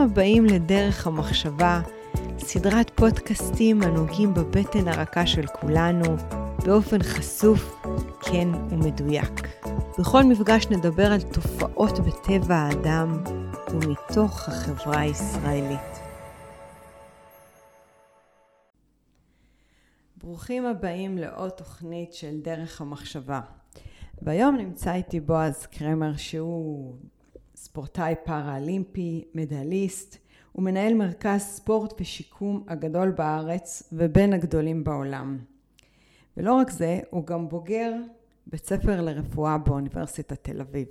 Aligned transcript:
הבאים 0.00 0.44
לדרך 0.44 1.06
המחשבה, 1.06 1.80
סדרת 2.38 2.90
פודקאסטים 2.94 3.82
הנוגעים 3.82 4.34
בבטן 4.34 4.88
הרכה 4.88 5.26
של 5.26 5.46
כולנו, 5.46 6.16
באופן 6.64 7.02
חשוף, 7.02 7.82
כן 8.20 8.48
ומדויק. 8.70 9.48
בכל 9.98 10.24
מפגש 10.24 10.66
נדבר 10.66 11.12
על 11.12 11.20
תופעות 11.22 11.98
בטבע 11.98 12.54
האדם 12.54 13.22
ומתוך 13.70 14.48
החברה 14.48 15.00
הישראלית. 15.00 16.00
ברוכים 20.16 20.66
הבאים 20.66 21.18
לעוד 21.18 21.50
תוכנית 21.50 22.12
של 22.12 22.40
דרך 22.42 22.80
המחשבה. 22.80 23.40
והיום 24.22 24.56
נמצא 24.56 24.94
איתי 24.94 25.20
בועז 25.20 25.66
קרמר 25.66 26.16
שהוא 26.16 26.94
ספורטאי 27.62 28.14
פאראלימפי, 28.24 29.24
מדליסט, 29.34 30.16
הוא 30.52 30.62
מנהל 30.62 30.94
מרכז 30.94 31.40
ספורט 31.40 32.00
ושיקום 32.00 32.64
הגדול 32.68 33.10
בארץ 33.10 33.82
ובין 33.92 34.32
הגדולים 34.32 34.84
בעולם. 34.84 35.38
ולא 36.36 36.54
רק 36.54 36.70
זה, 36.70 37.00
הוא 37.10 37.26
גם 37.26 37.48
בוגר 37.48 37.92
בית 38.46 38.66
ספר 38.66 39.00
לרפואה 39.00 39.58
באוניברסיטת 39.58 40.44
תל 40.44 40.60
אביב. 40.60 40.88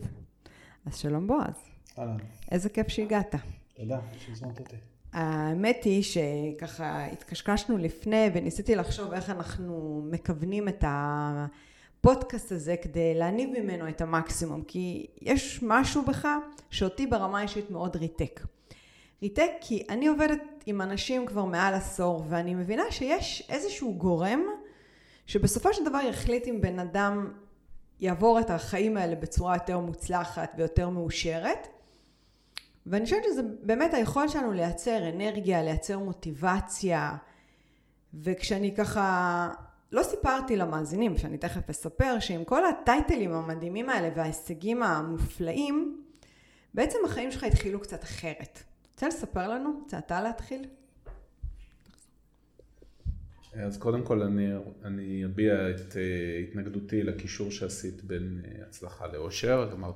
אז 0.86 0.98
שלום 0.98 1.28
בועז. 1.28 1.54
אהלן. 2.00 2.18
איזה 2.52 2.70
כיף 2.70 2.88
שהגעת. 2.88 3.36
תודה, 3.74 4.00
שהזמנת 4.18 4.60
אותי. 4.60 4.76
האמת 5.14 5.84
היא 5.84 6.04
שככה 6.04 7.06
התקשקשנו 7.06 7.78
לפני 7.78 8.30
וניסיתי 8.34 8.76
לחשוב 8.76 9.14
איך 9.14 9.30
אנחנו 9.30 10.02
מכוונים 10.12 10.68
את 10.68 10.84
הפודקאסט 12.00 12.52
הזה 12.52 12.76
כדי 12.82 13.16
להניב 13.16 13.50
ממנו 13.60 13.90
את 13.90 14.02
המקסימום 14.02 14.64
כי 14.64 15.08
יש 15.22 15.60
משהו 15.64 16.06
בך 16.06 16.28
שאותי 16.70 17.08
ברמה 17.08 17.42
אישית 17.42 17.72
מאוד 17.72 17.96
ריתק. 17.96 18.42
ריתק 19.22 19.52
כי 19.62 19.84
אני 19.90 20.08
עובדת 20.08 20.42
עם 20.66 20.82
אנשים 20.82 21.26
כבר 21.26 21.46
מעל 21.46 21.74
עשור 21.74 22.24
ואני 22.30 22.56
מבינה 22.56 22.84
שיש 22.92 23.50
איזשהו 23.50 23.94
גורם 23.94 24.42
שבסופו 25.26 25.74
של 25.74 25.86
דבר 25.86 26.00
יחליט 26.10 26.48
אם 26.48 26.62
בן 26.62 26.80
אדם 26.80 27.34
יעבור 28.00 28.40
את 28.40 28.50
החיים 28.50 28.98
האלה 28.98 29.16
בצורה 29.16 29.56
יותר 29.56 29.80
מוצלחת 29.80 30.54
ויותר 30.58 30.90
מאושרת 30.90 31.68
ואני 32.86 33.06
חושבת 33.06 33.24
שזה 33.24 33.42
באמת 33.64 33.94
היכולת 33.94 34.30
שלנו 34.30 34.52
לייצר 34.52 35.10
אנרגיה, 35.10 35.64
לייצר 35.64 36.00
מוטיבציה 36.00 37.16
וכשאני 38.14 38.76
ככה 38.76 39.50
לא 39.92 40.04
סיפרתי 40.04 40.56
למאזינים, 40.56 41.18
שאני 41.18 41.38
תכף 41.38 41.70
אספר, 41.70 42.20
שעם 42.20 42.44
כל 42.44 42.66
הטייטלים 42.66 43.32
המדהימים 43.32 43.90
האלה 43.90 44.10
וההישגים 44.16 44.84
המופלאים, 44.84 46.04
בעצם 46.74 46.98
החיים 47.06 47.32
שלך 47.32 47.44
התחילו 47.44 47.80
קצת 47.80 48.04
אחרת. 48.04 48.60
רוצה 48.94 49.08
לספר 49.08 49.48
לנו? 49.48 49.80
רוצה 49.84 49.98
אתה 49.98 50.22
להתחיל? 50.22 50.66
אז 53.54 53.78
קודם 53.78 54.04
כל 54.04 54.22
אני, 54.22 54.48
אני 54.84 55.26
אביע 55.26 55.70
את 55.70 55.92
uh, 55.92 56.50
התנגדותי 56.50 57.04
לקישור 57.04 57.52
שעשית 57.52 58.04
בין 58.04 58.42
uh, 58.44 58.48
הצלחה 58.68 59.08
לאושר. 59.08 59.70
אמרת 59.74 59.96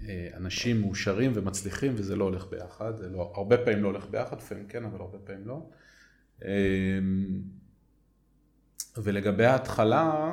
שאנשים 0.00 0.80
מאושרים 0.80 1.32
ומצליחים 1.34 1.92
וזה 1.96 2.16
לא 2.16 2.24
הולך 2.24 2.46
ביחד, 2.46 2.96
זה 2.96 3.08
לא, 3.08 3.32
הרבה 3.36 3.58
פעמים 3.58 3.82
לא 3.82 3.88
הולך 3.88 4.06
ביחד, 4.10 4.36
לפעמים 4.38 4.66
כן, 4.66 4.84
אבל 4.84 5.00
הרבה 5.00 5.18
פעמים 5.18 5.46
לא. 5.46 5.66
ולגבי 9.02 9.44
ההתחלה, 9.44 10.32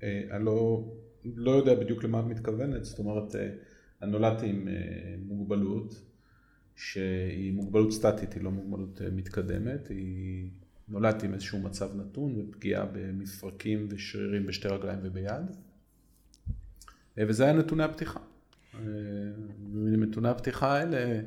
uh, 0.00 0.04
אני 0.30 0.44
לא, 0.44 0.84
לא 1.24 1.50
יודע 1.50 1.74
בדיוק 1.74 2.04
למה 2.04 2.20
את 2.20 2.24
מתכוונת, 2.24 2.84
זאת 2.84 2.98
אומרת, 2.98 3.32
uh, 3.32 3.38
אני 4.02 4.10
נולדתי 4.10 4.46
עם 4.46 4.68
uh, 4.68 4.70
מוגבלות, 5.26 6.02
שהיא 6.76 7.52
מוגבלות 7.52 7.92
סטטית, 7.92 8.32
היא 8.32 8.42
לא 8.42 8.50
מוגבלות 8.50 9.00
מתקדמת, 9.12 9.88
היא 9.88 10.50
נולדתי 10.88 11.26
עם 11.26 11.34
איזשהו 11.34 11.58
מצב 11.58 11.96
נתון 11.96 12.40
ופגיעה 12.40 12.86
במפרקים 12.92 13.86
ושרירים 13.90 14.46
בשתי 14.46 14.68
רגליים 14.68 14.98
וביד. 15.02 15.42
וזה 17.18 17.44
היה 17.44 17.52
נתוני 17.52 17.82
הפתיחה. 17.82 18.20
נתוני 19.72 20.28
הפתיחה 20.28 20.72
האלה... 20.72 21.20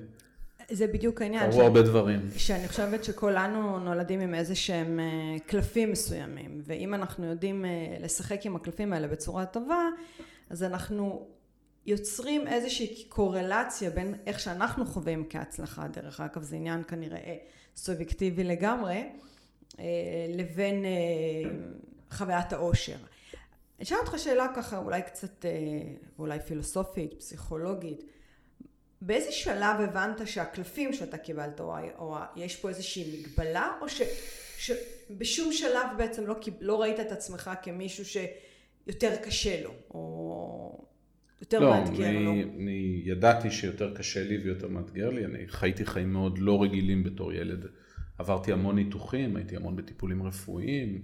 זה 0.72 0.88
בדיוק 0.88 1.22
העניין. 1.22 1.52
קרו 1.52 1.62
הרבה 1.62 1.82
דברים. 1.82 2.20
שאני 2.38 2.68
חושבת 2.68 3.04
שכולנו 3.04 3.80
נולדים 3.80 4.20
עם 4.20 4.34
איזה 4.34 4.56
שהם 4.56 5.00
קלפים 5.46 5.92
מסוימים, 5.92 6.62
ואם 6.64 6.94
אנחנו 6.94 7.26
יודעים 7.26 7.66
לשחק 8.00 8.46
עם 8.46 8.56
הקלפים 8.56 8.94
האלה 8.94 9.08
בצורה 9.08 9.46
טובה, 9.46 9.90
אז 10.50 10.64
אנחנו 10.64 11.28
יוצרים 11.86 12.48
איזושהי 12.48 13.06
קורלציה 13.10 13.90
בין 13.90 14.16
איך 14.26 14.40
שאנחנו 14.40 14.86
חווים 14.86 15.26
כהצלחה, 15.30 15.88
דרך 15.88 16.20
אגב 16.22 16.42
זה 16.42 16.56
עניין 16.56 16.84
כנראה 16.88 17.36
סובייקטיבי 17.76 18.44
לגמרי, 18.44 19.10
לבין 20.36 20.86
חוויית 22.12 22.54
העושר. 22.54 22.96
אני 23.78 23.84
אשאל 23.84 23.98
אותך 23.98 24.20
שאלה 24.20 24.48
ככה 24.56 24.78
אולי 24.78 25.02
קצת, 25.02 25.46
אולי 26.20 26.40
פילוסופית, 26.40 27.14
פסיכולוגית. 27.14 28.04
באיזה 29.02 29.31
שלב 29.31 29.80
הבנת 29.80 30.28
שהקלפים 30.28 30.94
שאתה 30.94 31.18
קיבלת, 31.18 31.59
או, 31.59 31.75
או 31.97 32.16
יש 32.35 32.56
פה 32.56 32.69
איזושהי 32.69 33.19
מגבלה, 33.19 33.72
או 33.81 33.90
ש, 33.90 34.02
שבשום 34.58 35.53
שלב 35.53 35.88
בעצם 35.97 36.28
לא, 36.28 36.35
לא 36.62 36.81
ראית 36.81 37.00
את 37.00 37.12
עצמך 37.12 37.52
כמישהו 37.63 38.06
שיותר 38.06 39.16
קשה 39.25 39.63
לו, 39.63 39.74
או 39.90 40.86
יותר 41.41 41.59
לא, 41.59 41.69
מאתגר 41.69 42.09
אני, 42.09 42.24
לו? 42.24 42.36
לא, 42.36 42.41
אני 42.41 43.02
ידעתי 43.06 43.52
שיותר 43.52 43.96
קשה 43.96 44.24
לי 44.24 44.38
ויותר 44.38 44.68
מאתגר 44.68 45.09
לי, 45.09 45.25
אני 45.25 45.47
חייתי 45.47 45.86
חיים 45.86 46.13
מאוד 46.13 46.38
לא 46.38 46.63
רגילים 46.63 47.03
בתור 47.03 47.34
ילד. 47.34 47.66
עברתי 48.18 48.52
המון 48.52 48.75
ניתוחים, 48.75 49.36
הייתי 49.36 49.56
המון 49.56 49.75
בטיפולים 49.75 50.24
רפואיים, 50.24 51.02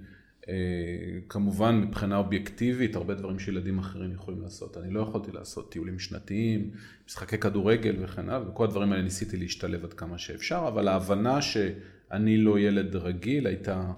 כמובן 1.29 1.81
מבחינה 1.81 2.17
אובייקטיבית 2.17 2.95
הרבה 2.95 3.13
דברים 3.13 3.39
שילדים 3.39 3.79
אחרים 3.79 4.11
יכולים 4.11 4.41
לעשות, 4.41 4.77
אני 4.77 4.93
לא 4.93 4.99
יכולתי 4.99 5.31
לעשות 5.31 5.71
טיולים 5.71 5.99
שנתיים, 5.99 6.71
משחקי 7.07 7.37
כדורגל 7.37 7.95
וכן 7.99 8.29
הלאה, 8.29 8.49
וכל 8.49 8.63
הדברים 8.63 8.91
האלה 8.91 9.03
ניסיתי 9.03 9.37
להשתלב 9.37 9.83
עד 9.83 9.93
כמה 9.93 10.17
שאפשר, 10.17 10.65
אבל 10.67 10.87
ההבנה 10.87 11.41
שאני 11.41 12.37
לא 12.37 12.59
ילד 12.59 12.95
רגיל 12.95 13.47
הייתה 13.47 13.91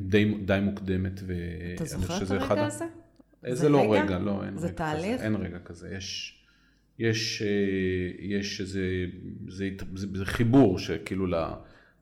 די, 0.00 0.34
די 0.44 0.58
מוקדמת. 0.62 1.22
אתה 1.74 1.84
זוכר 1.84 2.22
את 2.22 2.30
הרגע 2.30 2.66
הזה? 2.66 2.84
זה, 3.42 3.54
זה 3.54 3.68
לא 3.68 3.92
רגע, 3.92 4.04
רגע 4.04 4.18
לא, 4.18 4.44
אין 4.44 4.58
זה 4.58 4.66
רגע 4.66 4.76
תהליך? 4.76 5.14
כזה, 5.14 5.24
אין 5.24 5.34
רגע 5.34 5.58
כזה, 5.58 5.94
יש, 5.96 6.38
יש, 6.98 7.42
יש 8.18 8.60
איזה, 8.60 9.06
זה, 9.48 9.68
זה, 9.94 10.06
זה 10.14 10.24
חיבור 10.24 10.78
שכאילו 10.78 11.26
לה... 11.26 11.54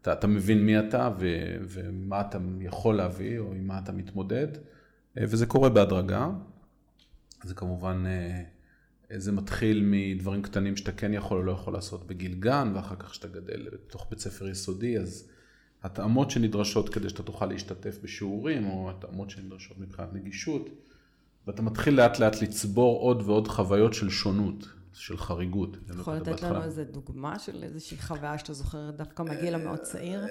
אתה, 0.05 0.13
אתה 0.13 0.27
מבין 0.27 0.67
מי 0.67 0.79
אתה 0.79 1.11
ו, 1.19 1.27
ומה 1.69 2.21
אתה 2.21 2.39
יכול 2.61 2.95
להביא 2.95 3.39
או 3.39 3.53
עם 3.53 3.67
מה 3.67 3.79
אתה 3.79 3.93
מתמודד, 3.93 4.49
וזה 5.17 5.47
קורה 5.47 5.69
בהדרגה. 5.69 6.31
זה 7.45 7.55
כמובן, 7.55 8.05
זה 9.17 9.33
מתחיל 9.33 9.83
מדברים 9.85 10.43
קטנים 10.43 10.77
שאתה 10.77 10.93
כן 10.93 11.15
יכול 11.15 11.39
או 11.39 11.43
לא 11.43 11.53
יכול 11.53 11.73
לעשות 11.75 12.07
בגיל 12.07 12.35
גן, 12.35 12.73
ואחר 12.75 12.97
כך 12.97 13.11
כשאתה 13.11 13.29
גדל 13.29 13.69
בתוך 13.73 14.07
בית 14.11 14.19
ספר 14.19 14.49
יסודי, 14.49 14.99
אז 14.99 15.29
התאמות 15.83 16.31
שנדרשות 16.31 16.89
כדי 16.89 17.09
שאתה 17.09 17.23
תוכל 17.23 17.47
להשתתף 17.47 17.99
בשיעורים, 18.03 18.67
או 18.67 18.91
התאמות 18.91 19.31
שנדרשות 19.31 19.79
מבחינת 19.79 20.13
נגישות, 20.13 20.69
ואתה 21.47 21.63
מתחיל 21.63 21.95
לאט 21.95 22.19
לאט 22.19 22.43
לצבור 22.43 23.01
עוד 23.01 23.23
ועוד 23.23 23.49
חוויות 23.49 23.95
של 23.95 24.11
שונות. 24.11 24.69
של 24.95 25.17
חריגות. 25.17 25.77
אתה 25.87 25.95
יכול 26.01 26.15
לתת 26.15 26.43
לנו 26.43 26.63
איזה 26.63 26.85
דוגמה 26.85 27.39
של 27.39 27.63
איזושהי 27.63 27.99
חוויה 27.99 28.39
שאתה 28.39 28.53
זוכר 28.53 28.91
דווקא 28.91 29.23
מהגיל 29.23 29.55
המאוד 29.55 29.79
צעיר? 29.79 30.27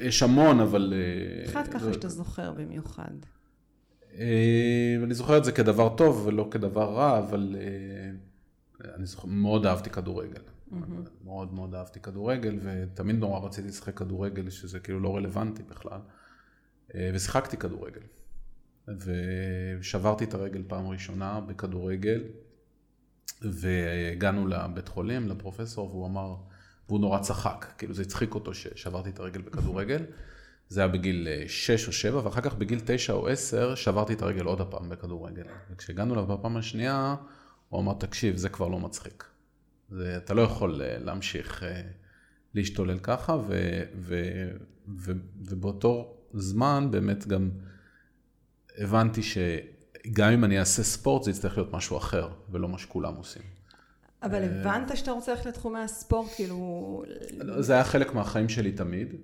יש 0.00 0.22
המון, 0.22 0.60
אבל... 0.60 0.94
אחד 1.44 1.68
ככה 1.68 1.92
שאתה 1.92 2.08
זוכר 2.08 2.52
במיוחד. 2.52 3.14
אני 5.04 5.14
זוכר 5.14 5.38
את 5.38 5.44
זה 5.44 5.52
כדבר 5.52 5.96
טוב 5.96 6.26
ולא 6.26 6.48
כדבר 6.50 6.94
רע, 6.94 7.18
אבל 7.18 7.56
אני 8.94 9.06
זוכר, 9.06 9.28
מאוד 9.28 9.66
אהבתי 9.66 9.90
כדורגל. 9.90 10.42
מאוד 11.24 11.54
מאוד 11.54 11.74
אהבתי 11.74 12.00
כדורגל, 12.00 12.58
ותמיד 12.62 13.16
נורא 13.16 13.46
רציתי 13.46 13.68
לשחק 13.68 13.98
כדורגל, 13.98 14.50
שזה 14.50 14.80
כאילו 14.80 15.00
לא 15.00 15.16
רלוונטי 15.16 15.62
בכלל. 15.62 16.00
ושיחקתי 17.14 17.56
כדורגל. 17.56 18.00
ושברתי 18.98 20.24
את 20.24 20.34
הרגל 20.34 20.62
פעם 20.66 20.86
ראשונה 20.86 21.40
בכדורגל, 21.40 22.22
והגענו 23.42 24.46
לבית 24.46 24.88
חולים, 24.88 25.28
לפרופסור, 25.28 25.90
והוא 25.90 26.06
אמר, 26.06 26.34
והוא 26.88 27.00
נורא 27.00 27.18
צחק, 27.18 27.66
כאילו 27.78 27.94
זה 27.94 28.02
הצחיק 28.02 28.34
אותו 28.34 28.54
ששברתי 28.54 29.10
את 29.10 29.18
הרגל 29.18 29.40
בכדורגל. 29.40 30.04
זה 30.68 30.80
היה 30.80 30.88
בגיל 30.88 31.28
6 31.46 31.86
או 31.86 31.92
7, 31.92 32.24
ואחר 32.24 32.40
כך 32.40 32.54
בגיל 32.54 32.80
9 32.84 33.12
או 33.12 33.28
10 33.28 33.74
שברתי 33.74 34.12
את 34.12 34.22
הרגל 34.22 34.44
עוד 34.44 34.60
הפעם 34.60 34.88
בכדורגל. 34.88 35.42
וכשהגענו 35.70 36.14
אליו 36.14 36.26
בפעם 36.26 36.56
השנייה, 36.56 37.16
הוא 37.68 37.80
אמר, 37.80 37.94
תקשיב, 37.94 38.36
זה 38.36 38.48
כבר 38.48 38.68
לא 38.68 38.80
מצחיק. 38.80 39.24
זה, 39.90 40.16
אתה 40.16 40.34
לא 40.34 40.42
יכול 40.42 40.82
להמשיך 40.84 41.62
להשתולל 42.54 42.98
ככה, 42.98 43.36
ו, 43.36 43.82
ו, 44.00 44.14
ו, 44.98 45.12
ובאותו 45.36 46.16
זמן 46.34 46.88
באמת 46.90 47.26
גם 47.26 47.50
הבנתי 48.78 49.22
ש... 49.22 49.38
גם 50.12 50.32
אם 50.32 50.44
אני 50.44 50.58
אעשה 50.58 50.82
ספורט, 50.82 51.22
זה 51.22 51.30
יצטרך 51.30 51.56
להיות 51.56 51.72
משהו 51.72 51.96
אחר, 51.96 52.28
ולא 52.50 52.68
מה 52.68 52.78
שכולם 52.78 53.14
עושים. 53.16 53.42
אבל 54.22 54.42
הבנת 54.42 54.96
שאתה 54.96 55.10
רוצה 55.10 55.32
ללכת 55.32 55.46
לתחומי 55.46 55.78
הספורט, 55.78 56.30
כאילו... 56.36 57.02
זה 57.58 57.72
היה 57.72 57.84
חלק 57.84 58.14
מהחיים 58.14 58.48
שלי 58.48 58.72
תמיד. 58.72 59.14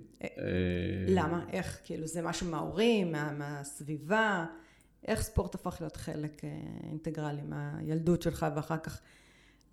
למה? 1.07 1.45
איך? 1.51 1.79
כאילו, 1.83 2.07
זה 2.07 2.21
משהו 2.21 2.47
מההורים, 2.47 3.11
מה, 3.11 3.31
מהסביבה? 3.37 4.45
איך 5.07 5.21
ספורט 5.21 5.55
הפך 5.55 5.77
להיות 5.79 5.97
חלק 5.97 6.41
אינטגרלי 6.89 7.41
מהילדות 7.49 8.21
שלך 8.21 8.45
ואחר 8.55 8.77
כך 8.77 8.99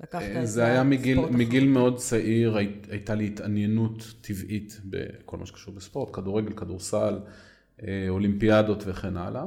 לקחת 0.00 0.23
את 0.23 0.35
זה? 0.35 0.47
זה 0.47 0.64
היה 0.64 0.82
מגיל, 0.82 1.20
מגיל 1.20 1.69
מאוד 1.69 1.97
צעיר, 1.97 2.56
הייתה 2.91 3.14
לי 3.14 3.26
התעניינות 3.26 4.14
טבעית 4.20 4.81
בכל 4.85 5.37
מה 5.37 5.47
שקשור 5.47 5.75
בספורט, 5.75 6.17
כדורגל, 6.17 6.53
כדורסל, 6.53 7.19
אולימפיאדות 8.09 8.82
וכן 8.87 9.17
הלאה. 9.17 9.44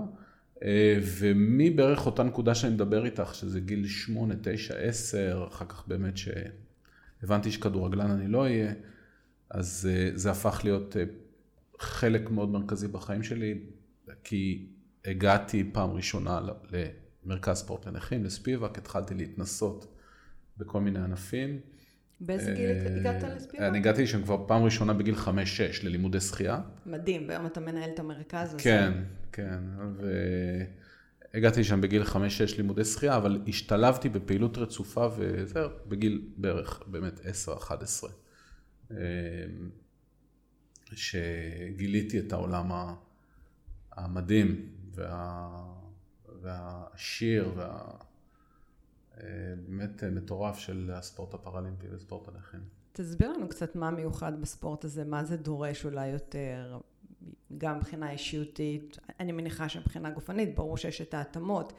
ומבערך 1.01 2.05
אותה 2.05 2.23
נקודה 2.23 2.55
שאני 2.55 2.73
מדבר 2.73 3.05
איתך, 3.05 3.35
שזה 3.35 3.59
גיל 3.59 3.87
8, 3.87 4.35
9, 4.41 4.75
10, 4.75 5.45
אחר 5.47 5.65
כך 5.65 5.87
באמת 5.87 6.13
שהבנתי 6.17 7.51
שכדורגלן 7.51 8.11
אני 8.11 8.27
לא 8.27 8.41
אהיה, 8.43 8.73
אז 9.49 9.89
זה 10.13 10.31
הפך 10.31 10.61
להיות 10.63 10.95
חלק 11.79 12.29
מאוד 12.29 12.49
מרכזי 12.49 12.87
בחיים 12.87 13.23
שלי, 13.23 13.59
כי 14.23 14.67
הגעתי 15.05 15.69
פעם 15.73 15.91
ראשונה 15.91 16.39
למרכז 17.25 17.57
ספורט 17.57 17.87
לנכים, 17.87 18.23
לספיבק, 18.23 18.77
התחלתי 18.77 19.13
להתנסות 19.13 19.97
בכל 20.57 20.81
מיני 20.81 20.99
ענפים. 20.99 21.59
באיזה 22.19 22.53
גיל 22.53 22.69
הגעת 22.69 23.23
לספיבק? 23.23 23.63
אני 23.63 23.77
הגעתי 23.77 24.03
לשם 24.03 24.23
כבר 24.23 24.47
פעם 24.47 24.63
ראשונה 24.63 24.93
בגיל 24.93 25.15
5-6 25.15 25.27
ללימודי 25.83 26.21
שחייה. 26.21 26.61
מדהים, 26.85 27.25
והיום 27.27 27.45
אתה 27.45 27.59
מנהל 27.59 27.89
את 27.93 27.99
המרכז 27.99 28.53
הזה. 28.53 28.63
כן, 28.63 28.93
כן, 29.31 29.59
והגעתי 31.33 31.59
לשם 31.59 31.81
בגיל 31.81 32.03
5-6 32.03 32.15
לימודי 32.57 32.85
שחייה, 32.85 33.17
אבל 33.17 33.41
השתלבתי 33.47 34.09
בפעילות 34.09 34.57
רצופה 34.57 35.09
וזהו, 35.17 35.69
בגיל 35.87 36.29
בערך 36.37 36.83
באמת 36.87 37.19
10-11. 38.91 38.93
שגיליתי 40.93 42.19
את 42.19 42.33
העולם 42.33 42.71
המדהים 43.91 44.69
וה... 44.93 45.49
והעשיר 46.41 47.51
והבאמת 49.17 50.03
מטורף 50.03 50.57
של 50.57 50.91
הספורט 50.93 51.33
הפראלימפי 51.33 51.87
וספורט 51.91 52.27
הנכים. 52.27 52.59
תסביר 52.91 53.31
לנו 53.31 53.49
קצת 53.49 53.75
מה 53.75 53.91
מיוחד 53.91 54.41
בספורט 54.41 54.85
הזה, 54.85 55.03
מה 55.03 55.23
זה 55.23 55.37
דורש 55.37 55.85
אולי 55.85 56.07
יותר, 56.07 56.79
גם 57.57 57.77
מבחינה 57.77 58.11
אישיותית, 58.11 58.97
אני 59.19 59.31
מניחה 59.31 59.69
שמבחינה 59.69 60.09
גופנית, 60.09 60.55
ברור 60.55 60.77
שיש 60.77 61.01
את 61.01 61.13
ההתאמות, 61.13 61.73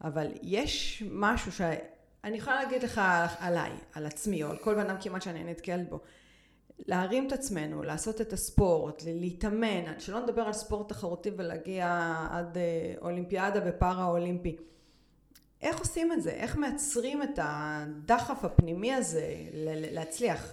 אבל 0.00 0.26
יש 0.42 1.02
משהו 1.10 1.52
שאני 1.52 2.36
יכולה 2.36 2.62
להגיד 2.62 2.82
לך 2.82 3.00
עליי, 3.38 3.72
על 3.92 4.06
עצמי, 4.06 4.42
או 4.42 4.50
על 4.50 4.56
כל 4.56 4.74
בן 4.74 4.90
אדם 4.90 4.96
כמעט 5.00 5.22
שאני 5.22 5.44
נתקלת 5.44 5.90
בו. 5.90 6.00
להרים 6.78 7.26
את 7.26 7.32
עצמנו, 7.32 7.82
לעשות 7.82 8.20
את 8.20 8.32
הספורט, 8.32 9.02
להתאמן, 9.06 10.00
שלא 10.00 10.20
נדבר 10.20 10.42
על 10.42 10.52
ספורט 10.52 10.88
תחרותי 10.88 11.30
ולהגיע 11.36 12.16
עד 12.30 12.58
אולימפיאדה 13.00 13.60
ופארה 13.66 14.04
אולימפי. 14.04 14.56
איך 15.62 15.78
עושים 15.78 16.12
את 16.12 16.22
זה? 16.22 16.30
איך 16.30 16.56
מייצרים 16.56 17.22
את 17.22 17.38
הדחף 17.42 18.44
הפנימי 18.44 18.94
הזה 18.94 19.34
להצליח? 19.92 20.48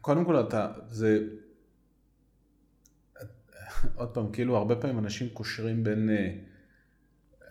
קודם 0.00 0.24
כל 0.24 0.40
אתה, 0.40 0.72
זה, 0.90 1.20
עוד 3.94 4.08
פעם, 4.08 4.32
כאילו 4.32 4.56
הרבה 4.56 4.76
פעמים 4.76 4.98
אנשים 4.98 5.28
קושרים 5.28 5.84
בין 5.84 6.10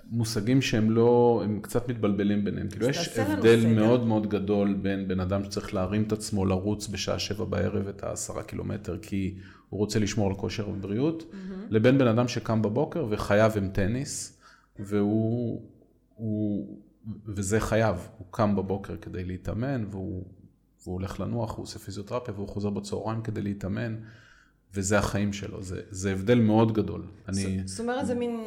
מושגים 0.10 0.62
שהם 0.62 0.92
לא, 0.92 1.42
הם 1.44 1.60
קצת 1.62 1.90
מתבלבלים 1.90 2.46
ביניהם. 2.46 2.70
כאילו 2.70 2.90
יש 2.90 3.18
הבדל 3.18 3.66
מאוד 3.66 4.06
מאוד 4.06 4.30
גדול 4.30 4.74
בין 4.74 5.08
בן 5.08 5.20
אדם 5.20 5.44
שצריך 5.44 5.74
להרים 5.74 6.04
את 6.04 6.12
עצמו, 6.12 6.46
לרוץ 6.46 6.88
בשעה 6.88 7.20
שבע 7.20 7.46
בערב 7.46 7.88
את 7.88 8.04
העשרה 8.04 8.44
קילומטר, 8.44 8.98
כי 9.02 9.36
הוא 9.70 9.80
רוצה 9.80 10.00
לשמור 10.00 10.30
על 10.30 10.36
כושר 10.36 10.70
ובריאות. 10.70 11.32
לבין 11.70 11.98
בן 11.98 12.08
אדם 12.08 12.28
שקם 12.28 12.62
בבוקר 12.62 13.06
וחייו 13.10 13.52
עם 13.56 13.70
טניס, 13.70 14.35
והוא, 14.80 15.62
הוא, 16.16 16.80
וזה 17.26 17.60
חייו, 17.60 18.00
הוא 18.18 18.28
קם 18.32 18.56
בבוקר 18.56 18.98
כדי 18.98 19.24
להתאמן, 19.24 19.86
והוא, 19.90 20.26
והוא 20.84 20.94
הולך 20.94 21.20
לנוח, 21.20 21.56
הוא 21.56 21.64
עושה 21.64 21.80
פיזיותרפיה, 21.80 22.34
והוא 22.34 22.48
חוזר 22.48 22.70
בצהריים 22.70 23.22
כדי 23.22 23.42
להתאמן. 23.42 23.96
וזה 24.76 24.98
החיים 24.98 25.34
שלו, 25.34 25.64
זה, 25.64 25.82
זה 25.90 26.12
הבדל 26.12 26.40
מאוד 26.40 26.74
גדול. 26.74 27.04
אני... 27.28 27.62
זאת 27.66 27.80
אומרת, 27.80 28.08
זה 28.08 28.16
מין 28.16 28.40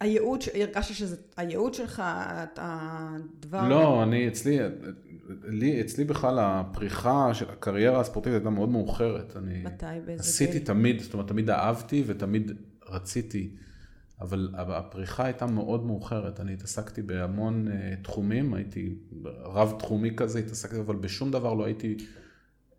הייעוד, 0.00 0.40
הרגשת 0.54 0.94
שזה 0.94 1.16
הייעוד 1.36 1.74
שלך, 1.74 2.02
הדבר... 2.56 3.68
לא, 3.68 4.02
אני, 4.02 4.28
אצלי, 4.28 4.58
לי, 5.44 5.80
אצלי 5.80 6.04
בכלל 6.04 6.38
הפריחה 6.38 7.34
של 7.34 7.50
הקריירה 7.50 8.00
הספורטיבית 8.00 8.36
הייתה 8.36 8.50
מאוד 8.50 8.68
מאוחרת. 8.68 9.36
אני 9.36 9.62
מתי? 9.62 9.86
באיזה 10.06 10.22
עשיתי 10.22 10.52
גיל? 10.52 10.66
תמיד, 10.66 11.00
זאת 11.00 11.12
אומרת, 11.12 11.28
תמיד 11.28 11.50
אהבתי 11.50 12.04
ותמיד 12.06 12.52
רציתי, 12.88 13.50
אבל 14.20 14.54
הפריחה 14.56 15.24
הייתה 15.24 15.46
מאוד 15.46 15.86
מאוחרת. 15.86 16.40
אני 16.40 16.52
התעסקתי 16.52 17.02
בהמון 17.02 17.68
uh, 17.68 18.04
תחומים, 18.04 18.54
הייתי 18.54 18.94
רב 19.24 19.74
תחומי 19.78 20.16
כזה, 20.16 20.38
התעסקתי, 20.38 20.80
אבל 20.80 20.96
בשום 20.96 21.30
דבר 21.30 21.54
לא 21.54 21.64
הייתי, 21.64 21.96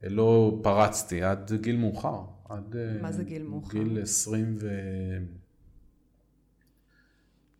לא 0.03 0.59
פרצתי 0.63 1.23
עד 1.23 1.51
גיל 1.61 1.77
מאוחר. 1.77 2.21
עד, 2.49 2.75
מה 3.01 3.11
זה 3.11 3.23
גיל 3.23 3.43
מאוחר? 3.43 3.71
גיל 3.71 4.01
20 4.01 4.55
ו... 4.59 4.69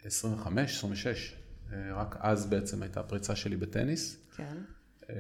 25, 0.05 0.77
26, 0.77 1.35
אה, 1.71 1.93
רק 1.93 2.17
אז 2.19 2.45
בעצם 2.45 2.83
הייתה 2.83 2.99
הפריצה 2.99 3.35
שלי 3.35 3.57
בטניס. 3.57 4.17
כן. 4.35 4.57
אה, 5.09 5.15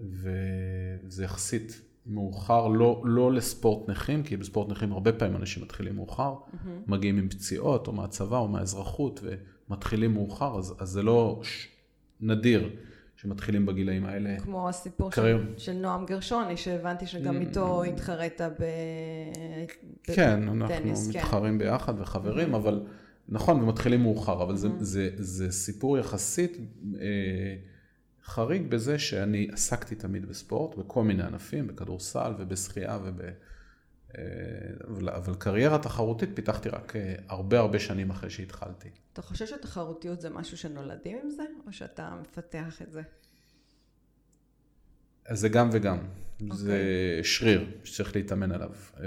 וזה 0.00 1.24
יחסית 1.24 1.80
מאוחר, 2.08 2.68
לא, 2.68 3.02
לא 3.04 3.32
לספורט 3.32 3.88
נכים, 3.88 4.22
כי 4.22 4.36
בספורט 4.36 4.68
נכים 4.68 4.92
הרבה 4.92 5.12
פעמים 5.12 5.36
אנשים 5.36 5.62
מתחילים 5.62 5.96
מאוחר, 5.96 6.34
mm-hmm. 6.34 6.68
מגיעים 6.86 7.18
עם 7.18 7.28
פציעות 7.28 7.86
או 7.86 7.92
מהצבא 7.92 8.38
או 8.38 8.48
מהאזרחות 8.48 9.20
ומתחילים 9.68 10.14
מאוחר, 10.14 10.58
אז, 10.58 10.74
אז 10.78 10.88
זה 10.88 11.02
לא 11.02 11.40
ש... 11.42 11.68
נדיר 12.20 12.70
שמתחילים 13.16 13.66
בגילאים 13.66 14.04
האלה. 14.04 14.38
כמו 14.38 14.68
הסיפור 14.68 15.12
של, 15.12 15.54
של 15.56 15.72
נועם 15.72 16.06
גרשוני, 16.06 16.56
שהבנתי 16.56 17.06
שגם 17.06 17.36
mm. 17.36 17.40
איתו 17.40 17.84
התחרית 17.84 18.40
ב... 18.40 18.64
כן, 20.02 20.64
בטניס, 20.64 21.06
אנחנו 21.06 21.12
כן. 21.12 21.18
מתחרים 21.18 21.58
ביחד 21.58 22.00
וחברים, 22.00 22.54
אבל 22.54 22.86
נכון, 23.28 23.62
ומתחילים 23.62 24.02
מאוחר, 24.02 24.42
אבל 24.42 24.54
mm. 24.54 24.56
זה, 24.56 24.68
זה, 24.78 25.10
זה 25.16 25.52
סיפור 25.52 25.98
יחסית 25.98 26.56
אה, 27.00 27.06
חריג 28.28 28.70
בזה 28.70 28.98
שאני 28.98 29.48
עסקתי 29.52 29.94
תמיד 29.94 30.26
בספורט, 30.26 30.78
בכל 30.78 31.04
מיני 31.04 31.22
ענפים, 31.22 31.66
בכדורסל 31.66 32.32
ובשחייה 32.38 32.98
וב... 33.04 33.20
אה, 34.18 34.24
אבל, 35.16 35.34
קריירה 35.34 35.78
תחרותית 35.78 36.30
פיתחתי 36.34 36.68
רק 36.68 36.96
אה, 36.96 37.14
הרבה 37.28 37.58
הרבה 37.58 37.78
שנים 37.78 38.10
אחרי 38.10 38.30
שהתחלתי. 38.30 38.88
אתה 39.12 39.22
חושב 39.22 39.46
שתחרותיות 39.46 40.20
זה 40.20 40.30
משהו 40.30 40.56
שנולדים 40.56 41.18
עם 41.22 41.30
זה, 41.30 41.42
או 41.66 41.72
שאתה 41.72 42.16
מפתח 42.20 42.82
את 42.82 42.92
זה? 42.92 43.02
זה 45.32 45.48
גם 45.48 45.68
וגם. 45.72 45.98
Okay. 45.98 46.54
זה 46.54 46.72
אוקיי. 46.72 47.24
שריר 47.24 47.70
שצריך 47.84 48.16
להתאמן 48.16 48.52
עליו. 48.52 48.72
אה, 49.00 49.04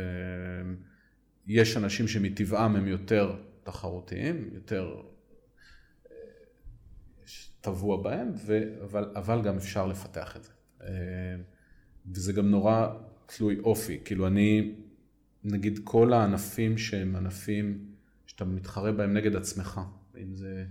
יש 1.48 1.78
אנשים 1.78 2.08
שמטבעם 2.08 2.76
הם 2.76 2.88
יותר 2.88 3.36
תחרותיים, 3.64 4.50
יותר 4.54 5.02
טבוע 7.62 8.02
בהם, 8.02 8.32
ו... 8.46 8.60
אבל, 8.84 9.12
אבל 9.16 9.42
גם 9.42 9.58
אפשר 9.58 9.86
לפתח 9.86 10.38
את 10.38 10.44
זה. 10.44 10.52
וזה 12.12 12.34
גם 12.34 12.52
נורא 12.52 12.88
תלוי 13.26 13.60
אופי. 13.60 14.00
כאילו 14.06 14.28
אני 14.28 14.76
נגיד 15.44 15.80
כל 15.84 16.14
הענפים 16.14 16.78
שהם 16.78 17.16
ענפים 17.16 17.86
שאתה 18.26 18.46
מתחרה 18.46 18.92
בהם 18.92 19.14
נגד 19.14 19.36
עצמך, 19.36 19.82
אם 20.18 20.36
זה 20.36 20.66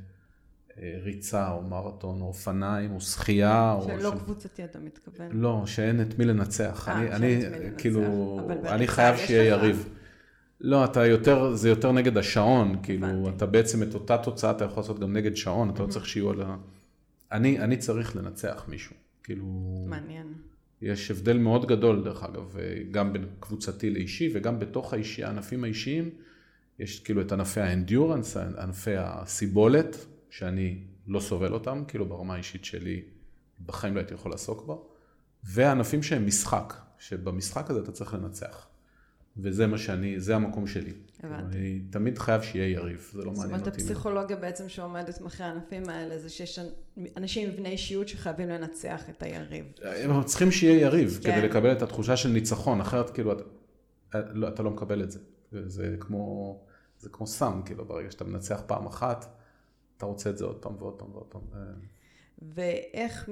אה, 0.79 0.99
ריצה 1.03 1.51
או 1.51 1.63
מרתון 1.63 2.21
או 2.21 2.27
אופניים 2.27 2.93
או 2.95 3.01
שחייה. 3.01 3.77
שלא 3.87 4.11
ש... 4.11 4.23
קבוצתי 4.23 4.65
אתה 4.65 4.79
מתכוון. 4.79 5.29
לא, 5.33 5.63
שאין 5.67 6.03
את 6.03 6.19
מי 6.19 6.25
לנצח. 6.25 6.89
아, 6.89 6.91
אני, 6.91 7.47
אני 7.47 7.71
כאילו, 7.79 8.03
אני 8.67 8.87
חייב 8.87 9.17
שיהיה 9.17 9.45
יריב. 9.45 9.89
לא, 10.61 10.85
אתה 10.85 11.07
יותר, 11.07 11.55
זה 11.55 11.69
יותר 11.69 11.93
נגד 11.93 12.19
השעון, 12.19 12.77
כאילו. 12.83 13.29
אתה 13.29 13.47
בעצם 13.47 13.83
את 13.83 13.95
אותה 13.95 14.19
תוצאה 14.19 14.51
אתה 14.51 14.65
יכול 14.65 14.81
לעשות 14.81 14.99
גם 14.99 15.13
נגד 15.13 15.37
שעון, 15.37 15.71
אתה 15.71 15.83
לא 15.83 15.89
צריך 15.89 16.07
שיהיו 16.07 16.31
על 16.31 16.43
ה... 16.43 16.57
אני, 17.33 17.59
אני 17.59 17.77
צריך 17.77 18.17
לנצח 18.17 18.65
מישהו, 18.69 18.97
כאילו... 19.23 19.45
מעניין. 19.89 20.35
יש 20.83 21.11
הבדל 21.11 21.39
מאוד 21.39 21.67
גדול, 21.67 22.05
דרך 22.05 22.23
אגב, 22.23 22.57
גם 22.91 23.13
בין 23.13 23.27
קבוצתי 23.41 23.91
לאישי 23.91 24.31
וגם 24.35 24.59
בתוך 24.59 24.93
האישי, 24.93 25.25
הענפים 25.25 25.65
האישיים, 25.65 26.11
יש 26.79 27.01
כאילו 27.01 27.21
את 27.21 27.33
ענפי 27.33 27.61
האנדיורנס, 27.61 28.37
ענפי 28.37 28.97
הסיבולת, 28.97 29.97
שאני 30.31 30.83
לא 31.07 31.21
סובל 31.21 31.53
אותם, 31.53 31.83
כאילו 31.89 32.09
ברמה 32.09 32.35
האישית 32.35 32.65
שלי, 32.65 33.03
בחיים 33.67 33.95
לא 33.95 34.01
הייתי 34.01 34.15
יכול 34.15 34.31
לעסוק 34.31 34.67
בו, 34.67 34.91
וענפים 35.45 36.03
שהם 36.03 36.27
משחק, 36.27 36.75
שבמשחק 36.99 37.71
הזה 37.71 37.81
אתה 37.81 37.93
צריך 37.93 38.15
לנצח. 38.15 38.70
וזה 39.43 39.67
מה 39.67 39.79
שאני, 39.79 40.21
זה 40.21 40.37
המקום 40.37 40.67
שלי. 40.67 40.93
הבנתי. 41.23 41.59
אני 41.59 41.81
תמיד 41.91 42.19
חייב 42.19 42.43
שיהיה 42.43 42.69
יריב, 42.69 43.11
זה 43.13 43.19
לא 43.19 43.25
זאת 43.25 43.39
מעניין 43.39 43.55
אומרת, 43.55 43.67
אותי. 43.67 43.83
הפסיכולוגיה 43.83 44.37
בעצם 44.37 44.69
שעומדת 44.69 45.21
מאחורי 45.21 45.49
הענפים 45.49 45.89
האלה, 45.89 46.19
זה 46.19 46.29
שיש 46.29 46.59
אנשים 47.17 47.49
עם 47.49 47.57
בני 47.57 47.69
אישיות 47.69 48.09
שחייבים 48.09 48.49
לנצח 48.49 49.11
את 49.11 49.23
היריב. 49.23 49.65
הם 49.83 50.25
צריכים 50.25 50.51
שיהיה 50.51 50.81
יריב, 50.81 51.19
כן. 51.23 51.33
כדי 51.33 51.49
לקבל 51.49 51.73
את 51.73 51.83
התחושה 51.83 52.17
של 52.17 52.29
ניצחון, 52.29 52.81
אחרת 52.81 53.11
כאילו 53.11 53.33
אתה 53.33 53.43
לא, 54.33 54.49
אתה 54.49 54.63
לא 54.63 54.71
מקבל 54.71 55.03
את 55.03 55.11
זה. 55.11 55.19
זה 55.53 55.97
כמו, 56.01 56.59
זה 56.99 57.09
כמו 57.09 57.27
סם, 57.27 57.61
כאילו 57.65 57.85
ברגע 57.85 58.11
שאתה 58.11 58.25
מנצח 58.25 58.63
פעם 58.67 58.87
אחת, 58.87 59.37
אתה 59.97 60.07
רוצה 60.07 60.31
את 60.31 60.39
זה 60.39 60.45
עוד 60.45 60.57
פעם 60.57 60.77
ועוד 60.79 60.95
פעם 60.99 61.09
ועוד 61.13 61.27
פעם. 61.27 61.43
אה, 61.55 61.61
ואיך 62.43 63.29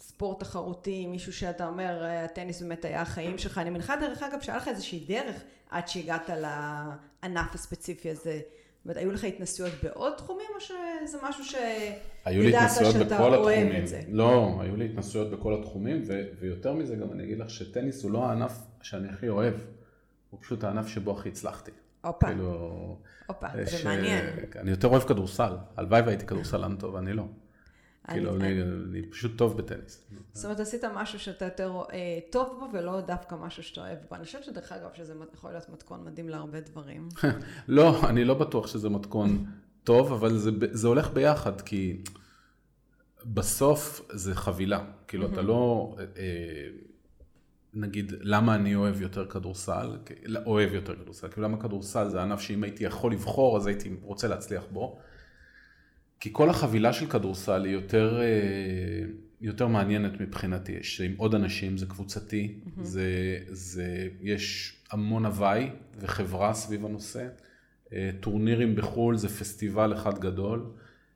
מספורט 0.00 0.40
תחרותי, 0.40 1.06
מישהו 1.06 1.32
שאתה 1.32 1.66
אומר, 1.68 2.04
אה, 2.04 2.24
הטניס 2.24 2.62
באמת 2.62 2.84
היה 2.84 3.02
החיים 3.02 3.38
שלך, 3.38 3.58
אני 3.58 3.70
מניחה 3.70 3.96
דרך 3.96 4.22
אגב 4.22 4.40
שהיה 4.40 4.58
לך 4.58 4.68
איזושהי 4.68 5.04
דרך 5.08 5.42
עד 5.70 5.88
שהגעת 5.88 6.30
לענף 6.30 7.54
הספציפי 7.54 8.10
הזה. 8.10 8.40
זאת 8.40 8.84
אומרת, 8.84 8.96
היו 8.96 9.10
לך 9.12 9.24
התנסויות 9.24 9.72
בעוד 9.82 10.12
תחומים, 10.16 10.46
או 10.54 10.60
שזה 10.60 11.18
משהו 11.22 11.44
שידעת 11.44 12.70
שאתה 12.92 13.04
בכל 13.04 13.34
אוהב 13.34 13.58
התחומים. 13.58 13.82
את 13.82 13.88
זה? 13.88 14.00
לא, 14.08 14.58
היו 14.60 14.76
לי 14.76 14.84
התנסויות 14.84 15.30
בכל 15.30 15.54
התחומים, 15.54 16.02
ו- 16.06 16.22
ויותר 16.40 16.72
מזה 16.72 16.96
גם 16.96 17.12
אני 17.12 17.24
אגיד 17.24 17.38
לך 17.38 17.50
שטניס 17.50 18.02
הוא 18.02 18.10
לא 18.10 18.26
הענף 18.26 18.52
שאני 18.82 19.08
הכי 19.08 19.28
אוהב, 19.28 19.54
הוא 20.30 20.40
פשוט 20.42 20.64
הענף 20.64 20.86
שבו 20.86 21.10
הכי 21.18 21.28
הצלחתי. 21.28 21.70
הופה, 22.04 22.26
כאילו... 22.26 22.96
הופה, 23.26 23.46
אה, 23.46 23.64
זה 23.64 23.78
ש- 23.78 23.84
מעניין. 23.84 24.24
אני 24.56 24.70
יותר 24.70 24.88
אוהב 24.88 25.02
כדורסל, 25.02 25.52
הלוואי 25.76 26.00
והייתי 26.00 26.26
כדורסלן 26.26 26.76
טוב, 26.76 26.96
אני 26.96 27.12
לא. 27.12 27.24
אני- 28.10 28.18
כאילו, 28.18 28.36
אני 28.36 28.62
אני 28.62 29.02
פשוט 29.02 29.38
טוב 29.38 29.56
בטניס. 29.58 30.06
זאת 30.32 30.44
אומרת, 30.44 30.60
עשית 30.60 30.84
משהו 30.84 31.18
שאתה 31.18 31.44
יותר 31.44 31.72
אה, 31.92 32.18
טוב 32.30 32.56
בו, 32.60 32.78
ולא 32.78 33.00
דווקא 33.00 33.34
משהו 33.34 33.62
שאתה 33.62 33.80
אוהב 33.80 33.98
בו. 34.08 34.16
אני 34.16 34.24
חושבת 34.24 34.44
שדרך 34.44 34.72
אגב, 34.72 34.88
שזה 34.94 35.14
יכול 35.34 35.50
להיות 35.50 35.68
מתכון 35.68 36.04
מדהים 36.04 36.28
להרבה 36.28 36.60
דברים. 36.60 37.08
לא, 37.68 38.08
אני 38.08 38.24
לא 38.24 38.34
בטוח 38.34 38.66
שזה 38.66 38.88
מתכון 38.88 39.46
טוב, 39.84 40.12
אבל 40.12 40.38
זה, 40.38 40.50
זה 40.72 40.88
הולך 40.88 41.10
ביחד, 41.10 41.60
כי 41.60 42.02
בסוף 43.24 44.06
זה 44.12 44.34
חבילה. 44.34 44.84
כאילו, 45.08 45.26
אתה 45.32 45.42
לא, 45.42 45.94
אה, 46.16 46.68
נגיד, 47.74 48.12
למה 48.20 48.54
אני 48.54 48.74
אוהב 48.74 49.00
יותר 49.02 49.26
כדורסל? 49.26 49.96
לא, 50.24 50.40
אוהב 50.46 50.74
יותר 50.74 50.96
כדורסל. 50.96 51.28
כאילו, 51.28 51.48
למה 51.48 51.60
כדורסל 51.60 52.08
זה 52.08 52.22
ענף 52.22 52.40
שאם 52.40 52.62
הייתי 52.64 52.84
יכול 52.84 53.12
לבחור, 53.12 53.56
אז 53.56 53.66
הייתי 53.66 53.90
רוצה 54.02 54.28
להצליח 54.28 54.64
בו. 54.72 54.98
כי 56.20 56.30
כל 56.32 56.50
החבילה 56.50 56.92
של 56.92 57.06
כדורסל 57.06 57.64
היא 57.64 57.72
יותר, 57.72 58.20
אה, 58.20 58.26
יותר 59.40 59.66
מעניינת 59.66 60.20
מבחינתי. 60.20 60.72
יש 60.72 61.00
עם 61.00 61.14
עוד 61.16 61.34
אנשים, 61.34 61.76
זה 61.76 61.86
קבוצתי, 61.86 62.60
זה, 62.82 63.38
זה, 63.48 64.08
יש 64.20 64.76
המון 64.90 65.26
הוואי 65.26 65.70
וחברה 66.00 66.54
סביב 66.54 66.84
הנושא. 66.84 67.28
אה, 67.92 68.10
טורנירים 68.20 68.76
בחו"ל 68.76 69.16
זה 69.16 69.28
פסטיבל 69.28 69.92
אחד 69.92 70.18
גדול. 70.18 70.66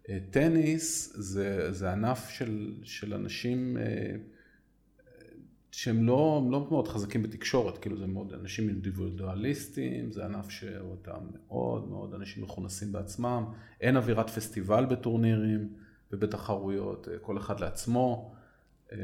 אה, 0.08 0.18
טניס 0.30 1.12
זה, 1.16 1.72
זה 1.72 1.92
ענף 1.92 2.28
של, 2.28 2.74
של 2.82 3.14
אנשים 3.14 3.76
שהם 5.76 6.06
לא, 6.06 6.42
לא 6.50 6.66
מאוד 6.70 6.88
חזקים 6.88 7.22
בתקשורת, 7.22 7.78
כאילו 7.78 7.96
זה 7.96 8.06
מאוד 8.06 8.32
אנשים 8.32 8.68
אינדיבידואליסטים, 8.68 10.12
זה 10.12 10.24
ענף 10.24 10.50
שאותם 10.50 11.18
מאוד 11.32 11.88
מאוד 11.88 12.14
אנשים 12.14 12.42
מכונסים 12.44 12.92
בעצמם, 12.92 13.44
אין 13.80 13.96
אווירת 13.96 14.30
פסטיבל 14.30 14.84
בטורנירים 14.84 15.68
ובתחרויות, 16.12 17.08
אה, 17.08 17.18
כל 17.18 17.38
אחד 17.38 17.60
לעצמו. 17.60 18.34
אה, 18.92 18.98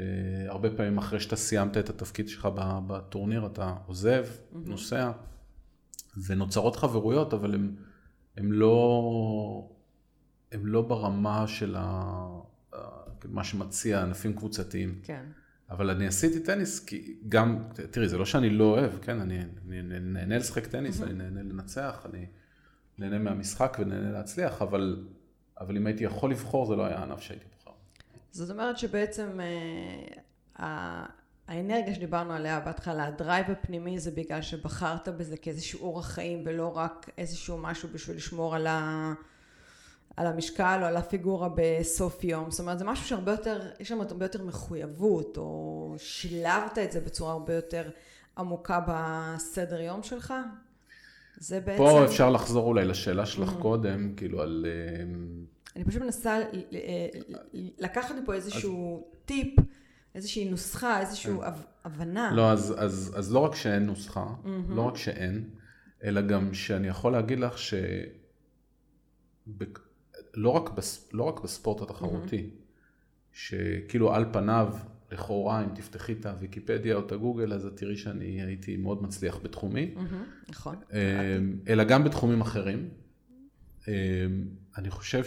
הרבה 0.48 0.70
פעמים 0.76 0.98
אחרי 0.98 1.20
שאתה 1.20 1.36
סיימת 1.36 1.76
את 1.76 1.90
התפקיד 1.90 2.28
שלך 2.28 2.48
בטורניר 2.86 3.46
אתה 3.46 3.74
עוזב, 3.86 4.26
נוסע, 4.52 5.10
ונוצרות 6.26 6.76
חברויות, 6.76 7.34
אבל 7.34 7.54
הם, 7.54 7.76
הם 8.36 8.52
לא, 8.52 9.70
הם 10.52 10.66
לא 10.66 10.82
ברמה 10.82 11.46
של 11.46 11.74
ה- 11.78 12.40
מה 13.24 13.44
שמציע 13.44 14.02
ענפים 14.02 14.32
קבוצתיים. 14.36 15.00
כן. 15.02 15.24
אבל 15.70 15.90
אני 15.90 16.06
עשיתי 16.06 16.40
טניס, 16.40 16.84
כי 16.84 17.16
גם, 17.28 17.58
תראי, 17.90 18.08
זה 18.08 18.18
לא 18.18 18.26
שאני 18.26 18.50
לא 18.50 18.64
אוהב, 18.64 18.90
כן, 19.02 19.20
אני, 19.20 19.40
אני 19.68 20.00
נהנה 20.00 20.38
לשחק 20.38 20.66
טניס, 20.66 21.02
אני 21.02 21.12
נהנה 21.12 21.42
לנצח, 21.42 22.06
אני 22.10 22.26
נהנה 22.98 23.18
מהמשחק 23.18 23.76
ונהנה 23.80 24.10
להצליח, 24.10 24.62
אבל, 24.62 25.06
אבל 25.60 25.76
אם 25.76 25.86
הייתי 25.86 26.04
יכול 26.04 26.30
לבחור, 26.30 26.66
זה 26.66 26.76
לא 26.76 26.86
היה 26.86 26.98
הענף 26.98 27.20
שהייתי 27.20 27.44
בוחר. 27.58 27.76
זאת 28.30 28.50
אומרת 28.50 28.78
שבעצם 28.78 29.40
אה, 30.60 31.06
האנרגיה 31.48 31.94
שדיברנו 31.94 32.32
עליה 32.32 32.60
בהתחלה, 32.60 33.06
הדרייב 33.06 33.50
הפנימי 33.50 33.98
זה 33.98 34.10
בגלל 34.10 34.42
שבחרת 34.42 35.08
בזה 35.08 35.36
כאיזשהו 35.36 35.80
אורח 35.80 36.06
חיים 36.06 36.42
ולא 36.46 36.76
רק 36.76 37.10
איזשהו 37.18 37.58
משהו 37.58 37.88
בשביל 37.92 38.16
לשמור 38.16 38.54
על, 38.54 38.66
ה, 38.66 39.12
על 40.20 40.26
המשקל 40.26 40.78
או 40.82 40.86
על 40.86 40.96
הפיגורה 40.96 41.48
בסוף 41.54 42.24
יום. 42.24 42.50
זאת 42.50 42.60
אומרת, 42.60 42.78
זה 42.78 42.84
משהו 42.84 43.06
שהרבה 43.06 43.32
יותר, 43.32 43.70
יש 43.80 43.88
שם 43.88 44.00
הרבה 44.00 44.24
יותר 44.24 44.44
מחויבות, 44.44 45.36
או 45.36 45.94
שילבת 45.98 46.78
את 46.84 46.92
זה 46.92 47.00
בצורה 47.00 47.32
הרבה 47.32 47.54
יותר 47.54 47.90
עמוקה 48.38 48.80
בסדר 48.88 49.80
יום 49.80 50.02
שלך? 50.02 50.34
זה 51.36 51.60
בעצם... 51.60 51.82
פה 51.82 52.04
אפשר 52.04 52.30
לחזור 52.30 52.66
אולי 52.66 52.84
לשאלה 52.84 53.26
שלך 53.26 53.52
קודם, 53.58 54.14
כאילו 54.16 54.42
על... 54.42 54.66
אה, 54.68 55.02
אני 55.76 55.84
פשוט 55.84 56.02
מנסה 56.02 56.38
ל- 56.38 56.76
לקחת 57.78 58.14
מפה 58.22 58.34
איזשהו 58.34 59.06
טיפ, 59.24 59.54
איזושהי 60.14 60.50
נוסחה, 60.50 61.00
איזושהי 61.00 61.32
הב- 61.42 61.64
הבנה. 61.84 62.30
לא, 62.34 62.50
אז, 62.50 62.74
אז, 62.78 63.14
אז 63.16 63.32
לא 63.32 63.38
רק 63.38 63.54
שאין 63.54 63.86
נוסחה, 63.86 64.26
לא 64.68 64.82
רק 64.82 64.96
שאין, 64.96 65.50
אלא 66.04 66.20
גם 66.20 66.54
שאני 66.54 66.88
יכול 66.88 67.12
להגיד 67.12 67.40
לך 67.40 67.58
ש... 67.58 67.74
לא 70.34 70.48
רק, 70.48 70.70
בס... 70.70 71.08
לא 71.12 71.24
רק 71.24 71.40
בספורט 71.40 71.80
התחרותי, 71.80 72.50
שכאילו 73.32 74.14
על 74.14 74.24
פניו, 74.32 74.74
לכאורה, 75.12 75.64
אם 75.64 75.74
תפתחי 75.74 76.12
את 76.12 76.26
הוויקיפדיה 76.26 76.94
או 76.94 77.00
את 77.06 77.12
הגוגל, 77.12 77.52
אז 77.52 77.66
את 77.66 77.76
תראי 77.76 77.96
שאני 77.96 78.42
הייתי 78.42 78.76
מאוד 78.76 79.02
מצליח 79.02 79.38
בתחומי, 79.42 79.92
מהמם, 79.94 80.24
נכון. 80.48 80.76
אמ, 80.92 81.58
אלא 81.68 81.84
גם 81.84 82.04
בתחומים 82.04 82.40
אחרים. 82.40 82.88
אמ, 83.88 83.92
אני 84.76 84.90
חושב 84.90 85.22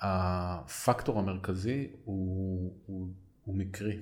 שהפקטור 0.00 1.18
המרכזי 1.18 1.88
הוא, 2.04 2.72
הוא, 2.86 3.08
הוא 3.44 3.56
מקרי. 3.56 3.98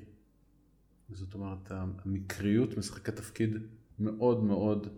זאת 1.10 1.34
אומרת, 1.34 1.70
המקריות 1.70 2.78
משחקת 2.78 3.16
תפקיד 3.16 3.56
מאוד 3.98 4.44
מאוד 4.44 4.88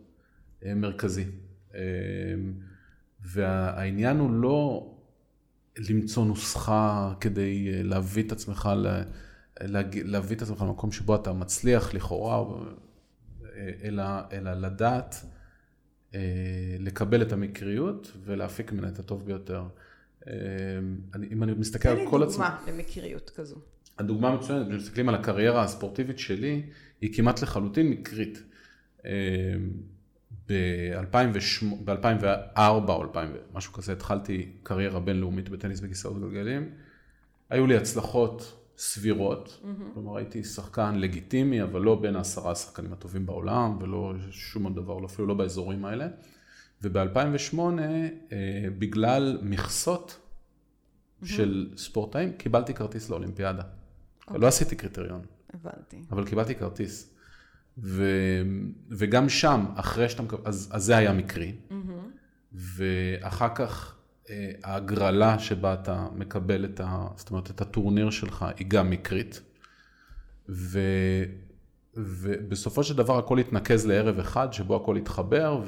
אה, 0.64 0.74
מרכזי. 0.74 1.24
והעניין 3.24 4.18
הוא 4.18 4.30
לא 4.30 4.92
למצוא 5.90 6.24
נוסחה 6.24 7.14
כדי 7.20 7.68
אה, 7.72 7.82
להביא 7.82 8.22
את 8.22 8.32
עצמך, 8.32 8.68
ל- 8.76 9.02
להג- 9.60 10.02
להביא 10.04 10.36
את 10.36 10.42
עצמך 10.42 10.62
למקום 10.62 10.92
שבו 10.92 11.14
אתה 11.14 11.32
מצליח 11.32 11.94
לכאורה, 11.94 12.36
אה, 13.56 13.70
אלא, 13.82 14.04
אלא 14.32 14.52
לדעת 14.52 15.16
אה, 16.14 16.20
לקבל 16.80 17.22
את 17.22 17.32
המקריות 17.32 18.12
ולהפיק 18.24 18.72
ממנה 18.72 18.88
את 18.88 18.98
הטוב 18.98 19.24
ביותר. 19.26 19.64
אה, 20.28 20.32
אני, 21.14 21.26
אם 21.32 21.42
אני 21.42 21.52
מסתכל 21.52 21.82
תן 21.88 21.96
על 21.96 21.96
לי 22.04 22.10
כל 22.10 22.22
עצמי... 22.22 22.44
דוגמה 22.44 22.58
למקריות 22.68 23.30
כזו. 23.30 23.56
הדוגמה 23.98 24.28
המצוינת, 24.28 24.68
כשמסתכלים 24.68 25.08
על 25.08 25.14
הקריירה 25.14 25.62
הספורטיבית 25.62 26.18
שלי, 26.18 26.62
היא 27.00 27.14
כמעט 27.14 27.42
לחלוטין 27.42 27.90
מקרית. 27.90 28.42
ב-2004 30.48 32.88
או 32.88 33.02
2000, 33.02 33.32
משהו 33.54 33.72
כזה, 33.72 33.92
התחלתי 33.92 34.52
קריירה 34.62 35.00
בינלאומית 35.00 35.48
בטניס 35.48 35.80
בכיסאות 35.80 36.20
גלגלים. 36.20 36.70
היו 37.50 37.66
לי 37.66 37.76
הצלחות 37.76 38.62
סבירות, 38.78 39.60
כלומר 39.94 40.16
הייתי 40.16 40.44
שחקן 40.44 40.94
לגיטימי, 40.94 41.62
אבל 41.62 41.80
לא 41.80 41.94
בין 41.94 42.16
העשרה 42.16 42.52
השחקנים 42.52 42.92
הטובים 42.92 43.26
בעולם, 43.26 43.78
ולא 43.80 44.14
שום 44.30 44.74
דבר, 44.74 45.04
אפילו 45.04 45.28
לא 45.28 45.34
באזורים 45.34 45.84
האלה. 45.84 46.08
וב-2008, 46.82 47.58
בגלל 48.78 49.38
מכסות 49.42 50.18
של 51.24 51.72
ספורטאים, 51.76 52.32
קיבלתי 52.32 52.74
כרטיס 52.74 53.10
לאולימפיאדה. 53.10 53.62
לא 54.34 54.46
עשיתי 54.46 54.76
קריטריון, 54.76 55.20
הבנתי. 55.54 56.02
אבל 56.10 56.26
קיבלתי 56.26 56.54
כרטיס. 56.54 57.15
ו, 57.78 58.04
וגם 58.90 59.28
שם, 59.28 59.64
אחרי 59.74 60.08
שאתה 60.08 60.22
מקבל, 60.22 60.40
אז, 60.44 60.68
אז 60.72 60.84
זה 60.84 60.96
היה 60.96 61.12
מקרי. 61.12 61.52
ואחר 62.52 63.54
כך 63.54 63.96
אה, 64.30 64.50
ההגרלה 64.64 65.38
שבה 65.38 65.74
אתה 65.74 66.08
מקבל 66.14 66.64
את, 66.64 66.80
ה, 66.80 67.06
זאת 67.16 67.30
אומרת, 67.30 67.50
את 67.50 67.60
הטורניר 67.60 68.10
שלך 68.10 68.44
היא 68.56 68.66
גם 68.68 68.90
מקרית. 68.90 69.40
ו, 70.48 70.80
ובסופו 71.94 72.84
של 72.84 72.96
דבר 72.96 73.18
הכל 73.18 73.38
התנקז 73.38 73.86
לערב 73.86 74.18
אחד 74.18 74.52
שבו 74.52 74.76
הכל 74.76 74.96
התחבר, 74.96 75.62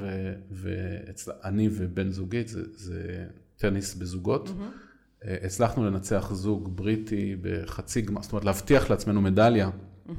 ואני 0.50 1.68
ובן 1.72 2.10
זוגית, 2.10 2.48
זה, 2.48 2.62
זה 2.74 3.26
טניס 3.56 3.94
בזוגות. 3.94 4.48
Mm-hmm. 4.48 5.28
הצלחנו 5.44 5.86
לנצח 5.86 6.30
זוג 6.32 6.76
בריטי 6.76 7.36
בחצי 7.40 8.02
גמר, 8.02 8.22
זאת 8.22 8.32
אומרת 8.32 8.44
להבטיח 8.44 8.90
לעצמנו 8.90 9.20
מדליה. 9.20 9.70
Mm-hmm. 10.06 10.12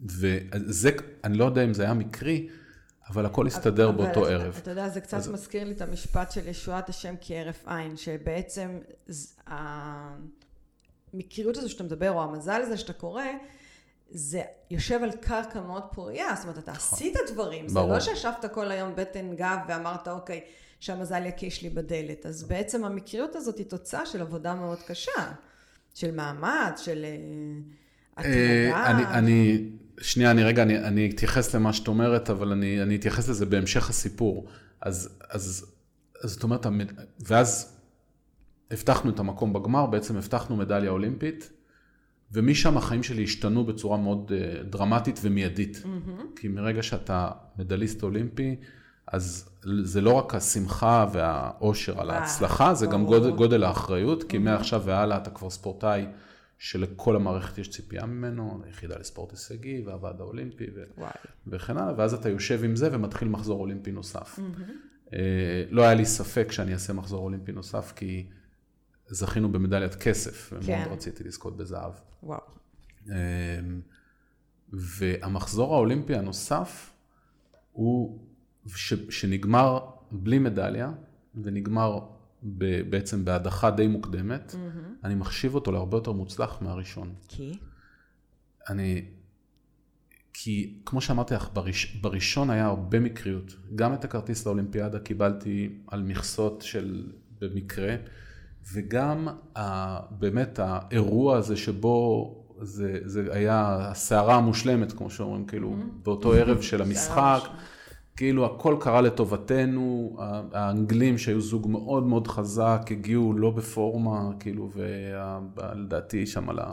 וזה, 0.00 0.90
אני 1.24 1.38
לא 1.38 1.44
יודע 1.44 1.64
אם 1.64 1.74
זה 1.74 1.82
היה 1.82 1.94
מקרי, 1.94 2.48
אבל 3.10 3.26
הכל 3.26 3.46
הסתדר 3.46 3.88
אבל 3.88 3.96
באותו 3.96 4.24
אתה- 4.26 4.32
ערב. 4.34 4.54
אתה 4.62 4.70
יודע, 4.70 4.88
זה 4.88 5.00
קצת 5.00 5.16
אז- 5.16 5.28
מזכיר 5.28 5.64
לי 5.64 5.72
את 5.72 5.80
המשפט 5.82 6.32
של 6.32 6.48
ישועת 6.48 6.88
השם 6.88 7.14
כהרף 7.20 7.68
עין, 7.68 7.96
שבעצם 7.96 8.78
המקריות 11.12 11.56
הזו 11.56 11.68
שאתה 11.70 11.84
מדבר, 11.84 12.10
או 12.10 12.22
המזל 12.22 12.60
הזה 12.62 12.76
שאתה 12.76 12.92
קורא, 12.92 13.22
זה 14.10 14.42
יושב 14.70 15.00
על 15.02 15.12
קרקע 15.12 15.60
מאוד 15.60 15.82
פורייה, 15.92 16.34
זאת 16.36 16.44
אומרת, 16.44 16.58
אתה 16.58 16.72
עשית 16.72 17.14
דברים, 17.32 17.68
זה 17.68 17.74
נכון. 17.74 17.82
ברור. 17.88 17.94
לא 17.94 18.00
שישבת 18.00 18.44
כל 18.52 18.70
היום 18.70 18.92
בטן 18.96 19.36
גב 19.36 19.58
ואמרת, 19.68 20.08
אוקיי, 20.08 20.40
שהמזל 20.80 21.26
יקיש 21.26 21.62
לי 21.62 21.70
בדלת. 21.70 22.26
אז 22.26 22.42
בעצם 22.44 22.84
המקריות 22.84 23.36
הזאת 23.36 23.58
היא 23.58 23.66
תוצאה 23.66 24.06
של 24.06 24.20
עבודה 24.20 24.54
מאוד 24.54 24.78
קשה, 24.86 25.32
של 25.94 26.10
מאמץ, 26.14 26.80
של 26.80 27.04
אה, 27.04 27.10
אני, 28.18 28.72
התמדה. 28.72 29.18
אני, 29.18 29.68
שנייה, 30.00 30.30
אני 30.30 30.44
רגע, 30.44 30.62
אני, 30.62 30.78
אני 30.78 31.10
אתייחס 31.14 31.54
למה 31.54 31.72
שאת 31.72 31.88
אומרת, 31.88 32.30
אבל 32.30 32.52
אני, 32.52 32.82
אני 32.82 32.96
אתייחס 32.96 33.28
לזה 33.28 33.46
בהמשך 33.46 33.90
הסיפור. 33.90 34.46
אז, 34.80 35.18
אז, 35.30 35.66
אז 36.24 36.30
זאת 36.30 36.42
אומרת, 36.42 36.66
ואז 37.20 37.78
הבטחנו 38.70 39.10
את 39.10 39.18
המקום 39.18 39.52
בגמר, 39.52 39.86
בעצם 39.86 40.16
הבטחנו 40.16 40.56
מדליה 40.56 40.90
אולימפית, 40.90 41.50
ומשם 42.32 42.76
החיים 42.76 43.02
שלי 43.02 43.24
השתנו 43.24 43.64
בצורה 43.64 43.96
מאוד 43.96 44.32
אה, 44.34 44.62
דרמטית 44.62 45.20
ומיידית. 45.22 45.82
כי 46.36 46.48
מרגע 46.48 46.82
שאתה 46.82 47.30
מדליסט 47.58 48.02
אולימפי, 48.02 48.56
אז 49.06 49.50
זה 49.82 50.00
לא 50.00 50.12
רק 50.12 50.34
השמחה 50.34 51.06
והאושר 51.12 52.00
על 52.00 52.10
ההצלחה, 52.10 52.74
זה 52.74 52.86
גם. 52.86 53.04
גודל, 53.04 53.30
גודל 53.30 53.64
האחריות, 53.64 54.24
כי 54.24 54.38
מעכשיו 54.38 54.82
והלאה 54.84 55.16
אתה 55.16 55.30
כבר 55.30 55.50
ספורטאי 55.50 56.06
שלכל 56.58 57.16
המערכת 57.16 57.58
יש 57.58 57.68
ציפייה 57.68 58.06
ממנו, 58.06 58.62
היחידה 58.64 58.98
לספורט 58.98 59.30
הישגי 59.30 59.82
והוועד 59.86 60.20
האולימפי 60.20 60.66
ו... 60.74 60.82
וואי. 60.98 61.10
וכן 61.46 61.76
הלאה, 61.76 61.94
ואז 61.96 62.14
אתה 62.14 62.28
יושב 62.28 62.64
עם 62.64 62.76
זה 62.76 62.88
ומתחיל 62.92 63.28
מחזור 63.28 63.60
אולימפי 63.60 63.92
נוסף. 63.92 64.38
אה, 65.12 65.64
לא 65.70 65.82
היה 65.82 65.94
לי 65.94 66.06
ספק 66.06 66.52
שאני 66.52 66.72
אעשה 66.72 66.92
מחזור 66.92 67.24
אולימפי 67.24 67.52
נוסף, 67.52 67.92
כי 67.96 68.26
זכינו 69.08 69.52
במדליית 69.52 69.94
כסף, 69.94 70.50
כן. 70.50 70.56
ומאוד 70.62 70.92
רציתי 70.92 71.24
לזכות 71.24 71.56
בזהב. 71.56 71.92
וואו. 72.22 72.40
אמ, 73.06 73.12
והמחזור 74.72 75.74
האולימפי 75.74 76.14
הנוסף 76.14 76.92
הוא 77.72 78.18
ש, 78.66 78.94
שנגמר 79.10 79.90
בלי 80.10 80.38
מדליה 80.38 80.92
ונגמר 81.42 82.00
ב, 82.44 82.90
בעצם 82.90 83.24
בהדחה 83.24 83.70
די 83.70 83.86
מוקדמת, 83.86 84.54
אני 85.04 85.14
מחשיב 85.14 85.54
אותו 85.54 85.72
להרבה 85.72 85.96
יותר 85.96 86.12
מוצלח 86.12 86.58
מהראשון. 86.62 87.14
כי? 87.28 87.52
אני, 88.68 89.04
כי 90.32 90.80
כמו 90.86 91.00
שאמרתי 91.00 91.34
לך, 91.34 91.48
בראש, 91.52 91.96
בראשון 91.96 92.50
היה 92.50 92.66
הרבה 92.66 93.00
מקריות. 93.00 93.56
גם 93.74 93.94
את 93.94 94.04
הכרטיס 94.04 94.46
לאולימפיאדה 94.46 94.98
קיבלתי 94.98 95.78
על 95.86 96.02
מכסות 96.02 96.62
של 96.62 97.12
במקרה, 97.40 97.96
וגם 98.72 99.28
ה, 99.56 100.00
באמת 100.18 100.58
האירוע 100.58 101.36
הזה 101.36 101.56
שבו 101.56 102.44
זה, 102.60 102.98
זה 103.04 103.28
היה 103.30 103.88
הסערה 103.90 104.34
המושלמת, 104.34 104.92
כמו 104.92 105.10
שאומרים, 105.10 105.46
כאילו, 105.46 105.76
באותו 106.02 106.32
ערב 106.32 106.60
של 106.60 106.82
המשחק. 106.86 107.40
כאילו 108.16 108.46
הכל 108.46 108.76
קרה 108.80 109.00
לטובתנו, 109.00 110.16
ה- 110.20 110.40
האנגלים 110.52 111.18
שהיו 111.18 111.40
זוג 111.40 111.66
מאוד 111.70 112.02
מאוד 112.06 112.28
חזק, 112.28 112.80
הגיעו 112.90 113.32
לא 113.32 113.50
בפורמה, 113.50 114.30
כאילו, 114.40 114.70
ולדעתי 114.74 116.26
שם 116.26 116.50
ל- 116.50 116.72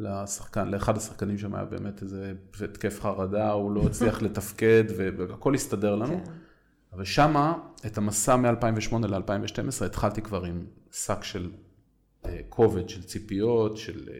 לשחקן, 0.00 0.68
לאחד 0.68 0.96
השחקנים 0.96 1.38
שם 1.38 1.54
היה 1.54 1.64
באמת 1.64 2.02
איזה 2.02 2.32
התקף 2.64 3.00
חרדה, 3.00 3.50
הוא 3.50 3.72
לא 3.72 3.82
הצליח 3.86 4.22
לתפקד, 4.22 4.84
והכל 4.96 5.54
הסתדר 5.54 5.94
לנו. 5.96 6.06
כן. 6.24 6.32
אבל 6.92 7.04
שמה, 7.04 7.54
את 7.86 7.98
המסע 7.98 8.36
מ-2008 8.36 9.06
ל-2012, 9.06 9.84
התחלתי 9.86 10.22
כבר 10.22 10.44
עם 10.44 10.64
שק 10.92 11.24
של 11.24 11.50
אה, 12.26 12.40
כובד, 12.48 12.88
של 12.88 13.02
ציפיות, 13.02 13.76
של... 13.76 14.08
אה, 14.12 14.18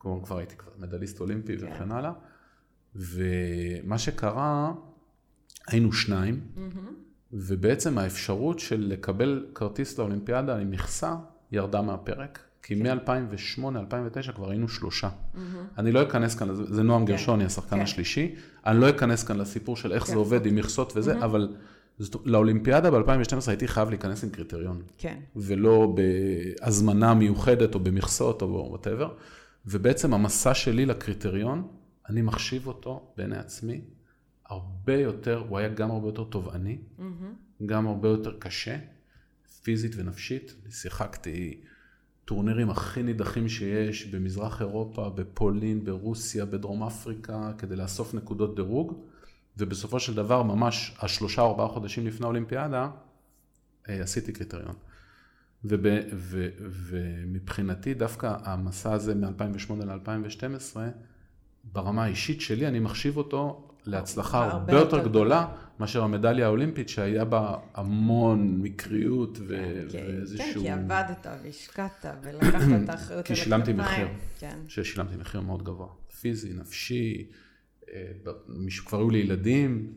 כמו 0.00 0.22
כבר 0.22 0.38
הייתי 0.38 0.56
כבר 0.56 0.72
מדליסט 0.78 1.20
אולימפי 1.20 1.58
כן. 1.58 1.66
וכן 1.66 1.92
הלאה. 1.92 2.12
ומה 2.94 3.98
שקרה, 3.98 4.72
היינו 5.66 5.92
שניים, 5.92 6.40
ובעצם 7.32 7.98
האפשרות 7.98 8.58
של 8.58 8.86
לקבל 8.88 9.46
כרטיס 9.54 9.98
לאולימפיאדה 9.98 10.58
עם 10.58 10.70
מכסה 10.70 11.14
ירדה 11.52 11.82
מהפרק. 11.82 12.38
כי 12.62 12.74
מ-2008-2009 12.74 14.32
כבר 14.32 14.50
היינו 14.50 14.68
שלושה. 14.68 15.08
אני 15.78 15.92
לא 15.92 16.02
אכנס 16.02 16.34
כאן, 16.34 16.54
זה 16.54 16.82
נועם 16.82 17.04
גרשוני, 17.04 17.44
השחקן 17.44 17.76
כן. 17.76 17.82
השלישי, 17.82 18.34
אני 18.66 18.80
לא 18.80 18.90
אכנס 18.90 19.24
כאן 19.24 19.36
לסיפור 19.36 19.76
של 19.76 19.92
איך 19.92 20.04
כן. 20.04 20.12
זה 20.12 20.18
עובד 20.18 20.46
עם 20.46 20.56
מכסות 20.56 20.92
וזה, 20.96 21.24
אבל 21.24 21.54
זאת, 21.98 22.16
לאולימפיאדה 22.24 22.90
ב-2012 22.90 23.48
הייתי 23.48 23.68
חייב 23.68 23.88
להיכנס 23.88 24.24
עם 24.24 24.30
קריטריון. 24.30 24.82
כן. 24.98 25.18
ולא 25.36 25.94
בהזמנה 25.96 27.14
מיוחדת 27.14 27.74
או 27.74 27.80
במכסות 27.80 28.42
או 28.42 28.66
whatever. 28.70 29.14
ובעצם 29.66 30.14
המסע 30.14 30.54
שלי 30.54 30.86
לקריטריון, 30.86 31.68
אני 32.08 32.22
מחשיב 32.22 32.66
אותו 32.66 33.12
בעיני 33.16 33.36
עצמי 33.36 33.80
הרבה 34.48 34.94
יותר, 34.94 35.44
הוא 35.48 35.58
היה 35.58 35.68
גם 35.68 35.90
הרבה 35.90 36.08
יותר 36.08 36.24
תובעני, 36.24 36.78
גם 37.66 37.86
הרבה 37.86 38.08
יותר 38.08 38.38
קשה, 38.38 38.78
פיזית 39.62 39.92
ונפשית. 39.96 40.54
שיחקתי 40.70 41.60
טורנירים 42.24 42.70
הכי 42.70 43.02
נידחים 43.02 43.48
שיש 43.48 44.06
במזרח 44.06 44.60
אירופה, 44.60 45.10
בפולין, 45.10 45.84
ברוסיה, 45.84 46.44
בדרום 46.44 46.82
אפריקה, 46.82 47.52
כדי 47.58 47.76
לאסוף 47.76 48.14
נקודות 48.14 48.56
דירוג, 48.56 49.04
ובסופו 49.56 50.00
של 50.00 50.14
דבר, 50.14 50.42
ממש 50.42 50.96
השלושה 51.00 51.42
או 51.42 51.50
ארבעה 51.50 51.68
חודשים 51.68 52.06
לפני 52.06 52.26
האולימפיאדה, 52.26 52.90
אה, 53.88 54.02
עשיתי 54.02 54.32
קריטריון. 54.32 54.74
וב, 55.64 55.86
ו, 56.12 56.48
ומבחינתי 56.60 57.94
דווקא 57.94 58.36
המסע 58.44 58.92
הזה 58.92 59.14
מ-2008 59.14 59.84
ל-2012, 59.84 60.76
ברמה 61.64 62.04
האישית 62.04 62.40
שלי, 62.40 62.68
אני 62.68 62.78
מחשיב 62.78 63.16
אותו 63.16 63.68
להצלחה 63.86 64.44
הרבה 64.44 64.56
הרבה 64.56 64.72
יותר 64.72 65.04
גדולה 65.04 65.46
מאשר 65.80 66.02
המדליה 66.02 66.46
האולימפית, 66.46 66.88
שהיה 66.88 67.24
בה 67.24 67.56
המון 67.74 68.58
מקריות 68.62 69.38
ו- 69.48 69.86
כן, 69.92 70.04
ואיזשהו... 70.06 70.46
כן, 70.46 70.60
כי 70.60 70.70
עבדת 70.70 71.26
והשקעת 71.42 72.04
ולקחת 72.22 72.68
את 72.84 72.88
האחריות 72.88 73.26
כי 73.26 73.36
שילמתי. 73.36 73.72
מחיר. 73.72 74.08
כן. 74.38 74.58
ששילמתי 74.68 75.16
מחיר 75.16 75.40
מאוד 75.40 75.62
גבוה, 75.62 75.88
פיזי, 76.20 76.52
נפשי, 76.54 77.26
אה, 77.92 78.12
כבר 78.86 78.98
היו 78.98 79.10
לי 79.10 79.18
ילדים, 79.18 79.92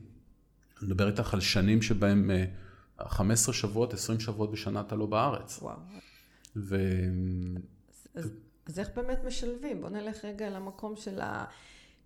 אני 0.80 0.88
מדבר 0.88 1.08
איתך 1.08 1.34
על 1.34 1.40
שנים 1.40 1.82
שבהם 1.82 2.32
אה, 2.32 2.46
15 3.08 3.54
שבועות, 3.54 3.94
20 3.94 4.20
שבועות 4.20 4.52
בשנה 4.52 4.82
אתה 4.82 4.96
לא 4.96 5.06
בארץ. 5.06 5.60
וואו. 5.62 5.78
ו... 6.56 6.78
אז, 8.16 8.32
אז 8.66 8.80
איך 8.80 8.90
באמת 8.96 9.20
משלבים? 9.28 9.82
בוא 9.82 9.90
נלך 9.90 10.26
רגע 10.26 10.50
למקום 10.50 10.96
של 10.96 11.22
ה... 11.22 11.46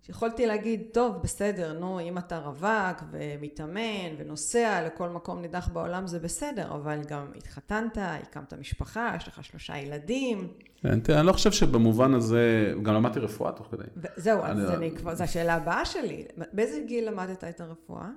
שיכולתי 0.06 0.46
להגיד, 0.46 0.82
טוב, 0.92 1.16
בסדר, 1.22 1.72
נו, 1.72 2.00
אם 2.00 2.18
אתה 2.18 2.38
רווק 2.38 3.02
ומתאמן 3.10 4.14
ונוסע 4.18 4.82
לכל 4.86 5.08
מקום 5.08 5.40
נידח 5.40 5.68
בעולם 5.72 6.06
זה 6.06 6.18
בסדר, 6.18 6.74
אבל 6.74 7.00
גם 7.08 7.26
התחתנת, 7.36 7.98
הקמת 8.00 8.54
משפחה, 8.54 9.12
יש 9.16 9.28
לך 9.28 9.44
שלושה 9.44 9.78
ילדים, 9.78 10.48
כן, 10.82 11.00
תראה, 11.00 11.18
אני 11.18 11.26
לא 11.26 11.32
חושב 11.32 11.52
שבמובן 11.52 12.14
הזה, 12.14 12.72
גם 12.82 12.94
למדתי 12.94 13.18
רפואה 13.20 13.52
תוך 13.52 13.68
כדי. 13.70 13.82
וזהו, 13.96 14.42
אז 14.42 14.70
אני- 14.70 14.90
כבר, 14.96 15.14
זו 15.14 15.24
השאלה 15.24 15.54
הבאה 15.54 15.84
שלי. 15.84 16.24
באיזה 16.52 16.80
גיל 16.86 17.08
למדת 17.08 17.44
את 17.44 17.60
הרפואה? 17.60 18.08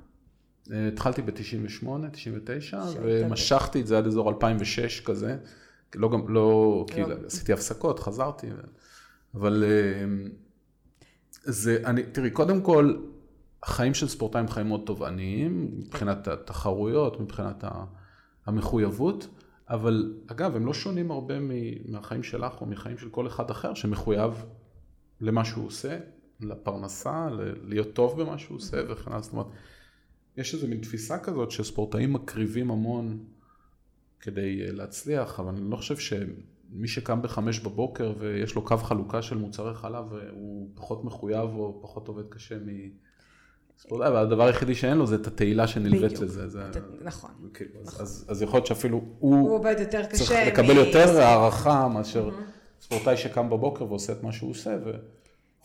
אה, 0.71 0.87
התחלתי 0.87 1.21
ב-98, 1.21 1.87
99, 2.11 2.59
שהיית 2.61 2.97
ומשכתי 3.25 3.81
את 3.81 3.87
זה 3.87 3.97
עד 3.97 4.07
אזור 4.07 4.29
2006 4.29 4.99
כזה. 5.01 5.37
לא 5.95 6.09
גם, 6.09 6.29
לא, 6.29 6.85
כי 6.93 7.01
לא. 7.01 7.15
עשיתי 7.25 7.53
הפסקות, 7.53 7.99
חזרתי, 7.99 8.47
אבל 9.35 9.63
אה, 9.67 10.27
זה, 11.49 11.81
אני, 11.85 12.03
תראי, 12.03 12.31
קודם 12.31 12.61
כל, 12.61 12.95
החיים 13.63 13.93
של 13.93 14.07
ספורטאי 14.07 14.41
הם 14.41 14.47
חיים 14.47 14.67
מאוד 14.67 14.81
תובעניים, 14.85 15.71
מבחינת 15.77 16.27
התחרויות, 16.27 17.19
מבחינת 17.19 17.63
המחויבות, 18.45 19.27
אבל 19.69 20.13
אגב, 20.27 20.55
הם 20.55 20.65
לא 20.65 20.73
שונים 20.73 21.11
הרבה 21.11 21.35
מהחיים 21.89 22.23
שלך 22.23 22.61
או 22.61 22.65
מחיים 22.65 22.97
של 22.97 23.09
כל 23.09 23.27
אחד 23.27 23.51
אחר 23.51 23.73
שמחויב 23.73 24.45
למה 25.21 25.45
שהוא 25.45 25.65
עושה, 25.65 25.99
לפרנסה, 26.39 27.27
להיות 27.63 27.93
טוב 27.93 28.21
במה 28.21 28.37
שהוא 28.37 28.57
עושה 28.57 28.77
וכן 28.89 29.11
הלאה. 29.11 29.21
זאת 29.21 29.31
אומרת, 29.33 29.47
יש 30.37 30.53
איזו 30.53 30.67
מין 30.67 30.81
תפיסה 30.81 31.19
כזאת 31.19 31.51
שספורטאים 31.51 32.13
מקריבים 32.13 32.71
המון 32.71 33.23
כדי 34.19 34.61
אה, 34.65 34.71
להצליח, 34.71 35.39
אבל 35.39 35.49
אני 35.49 35.71
לא 35.71 35.75
חושב 35.75 35.97
שמי 36.71 36.87
שקם 36.87 37.21
בחמש 37.21 37.59
בבוקר 37.59 38.13
ויש 38.17 38.55
לו 38.55 38.61
קו 38.61 38.77
חלוקה 38.77 39.21
של 39.21 39.37
מוצרי 39.37 39.73
חלב, 39.75 40.05
הוא 40.31 40.69
פחות 40.75 41.03
מחויב 41.03 41.49
או 41.55 41.79
פחות 41.81 42.07
עובד 42.07 42.23
קשה 42.29 42.55
מספורטאי, 43.77 44.07
אבל 44.07 44.17
הדבר 44.17 44.43
היחידי 44.43 44.75
שאין 44.75 44.97
לו 44.97 45.07
זה 45.07 45.15
את 45.15 45.27
התהילה 45.27 45.67
שנלווית. 45.67 46.19
לזה. 46.19 46.47
זה, 46.49 46.63
נכון. 47.01 47.31
כאילו, 47.53 47.71
אז, 47.81 48.01
אז, 48.01 48.25
אז 48.29 48.41
יכול 48.41 48.57
להיות 48.57 48.67
שאפילו 48.67 49.01
הוא 49.19 49.35
הוא 49.35 49.55
עובד 49.55 49.75
יותר 49.79 50.05
קשה. 50.05 50.25
צריך 50.25 50.47
לקבל 50.47 50.73
מ- 50.73 50.77
יותר 50.77 51.21
הערכה 51.21 51.87
מאשר 51.87 52.29
ספורטאי 52.81 53.17
שקם 53.17 53.49
בבוקר 53.49 53.85
ועושה 53.85 54.13
את 54.13 54.23
מה 54.23 54.31
שהוא 54.31 54.51
עושה. 54.51 54.77
ו... 54.85 54.91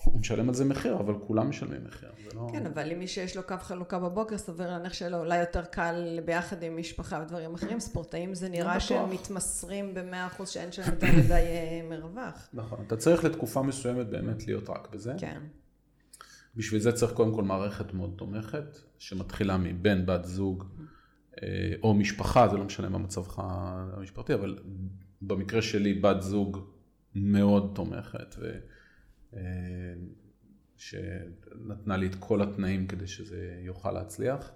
הוא 0.04 0.20
משלם 0.20 0.48
על 0.48 0.54
זה 0.54 0.64
מחיר, 0.64 0.94
אבל 0.94 1.14
כולם 1.26 1.48
משלמים 1.48 1.80
מחיר. 1.84 2.10
לא... 2.34 2.48
כן, 2.52 2.66
אבל 2.66 2.92
אם 2.92 2.98
מי 2.98 3.06
שיש 3.06 3.36
לו 3.36 3.42
קו 3.42 3.54
חלוקה 3.60 3.98
בבוקר, 3.98 4.38
סביר 4.38 4.66
להניח 4.66 4.92
שלו 4.92 5.18
אולי 5.18 5.40
יותר 5.40 5.64
קל 5.64 6.18
ביחד 6.24 6.62
עם 6.62 6.76
משפחה 6.76 7.22
ודברים 7.22 7.54
אחרים. 7.54 7.80
ספורטאים 7.80 8.34
זה 8.34 8.48
נראה 8.48 8.80
שהם 8.80 9.10
מתמסרים 9.10 9.94
במאה 9.94 10.26
אחוז 10.26 10.48
שאין 10.48 10.72
שם 10.72 10.82
יותר 10.86 11.06
מדי 11.18 11.32
אה, 11.32 11.80
מרווח. 11.90 12.48
נכון, 12.52 12.84
אתה 12.86 12.96
צריך 12.96 13.24
לתקופה 13.24 13.62
מסוימת 13.62 14.06
באמת 14.06 14.46
להיות 14.46 14.70
רק 14.70 14.88
בזה. 14.92 15.14
כן. 15.18 15.40
בשביל 16.56 16.80
זה 16.80 16.92
צריך 16.92 17.12
קודם 17.12 17.34
כל 17.34 17.42
מערכת 17.42 17.94
מאוד 17.94 18.14
תומכת, 18.16 18.78
שמתחילה 18.98 19.56
מבן, 19.56 20.06
בת 20.06 20.24
זוג 20.24 20.64
אה, 21.42 21.72
או 21.82 21.94
משפחה, 21.94 22.48
זה 22.48 22.56
לא 22.56 22.64
משנה 22.64 22.88
מה 22.88 22.98
מצבך 22.98 23.40
המשפחתי, 23.42 24.34
אבל 24.34 24.58
במקרה 25.22 25.62
שלי 25.62 25.94
בת 25.94 26.22
זוג 26.22 26.58
מאוד 27.14 27.72
תומכת, 27.74 28.36
ו... 28.38 28.58
אה, 29.36 29.40
שנתנה 30.76 31.96
לי 31.96 32.06
את 32.06 32.14
כל 32.18 32.42
התנאים 32.42 32.86
כדי 32.86 33.06
שזה 33.06 33.56
יוכל 33.60 33.92
להצליח. 33.92 34.52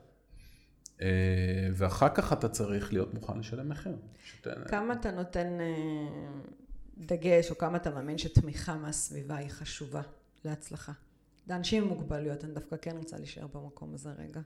אה, 1.01 1.69
ואחר 1.73 2.09
כך 2.15 2.33
אתה 2.33 2.49
צריך 2.49 2.93
להיות 2.93 3.15
מוכן 3.15 3.39
לשלם 3.39 3.69
מחיר. 3.69 3.97
כמה 4.69 4.95
אתה 4.95 5.11
נותן 5.11 5.59
דגש, 6.99 7.51
או 7.51 7.59
כמה 7.59 7.77
אתה 7.77 7.91
מאמין 7.91 8.19
שתמיכה 8.19 8.75
מהסביבה 8.77 9.37
היא 9.37 9.49
חשובה 9.49 10.03
להצלחה? 10.45 10.93
לאנשים 11.49 11.83
עם 11.83 11.89
מוגבלויות, 11.89 12.45
אני 12.45 12.53
דווקא 12.53 12.77
כן 12.83 12.97
רוצה 12.97 13.17
להישאר 13.17 13.47
במקום 13.47 13.95
הזה 13.95 14.11
רגע. 14.19 14.41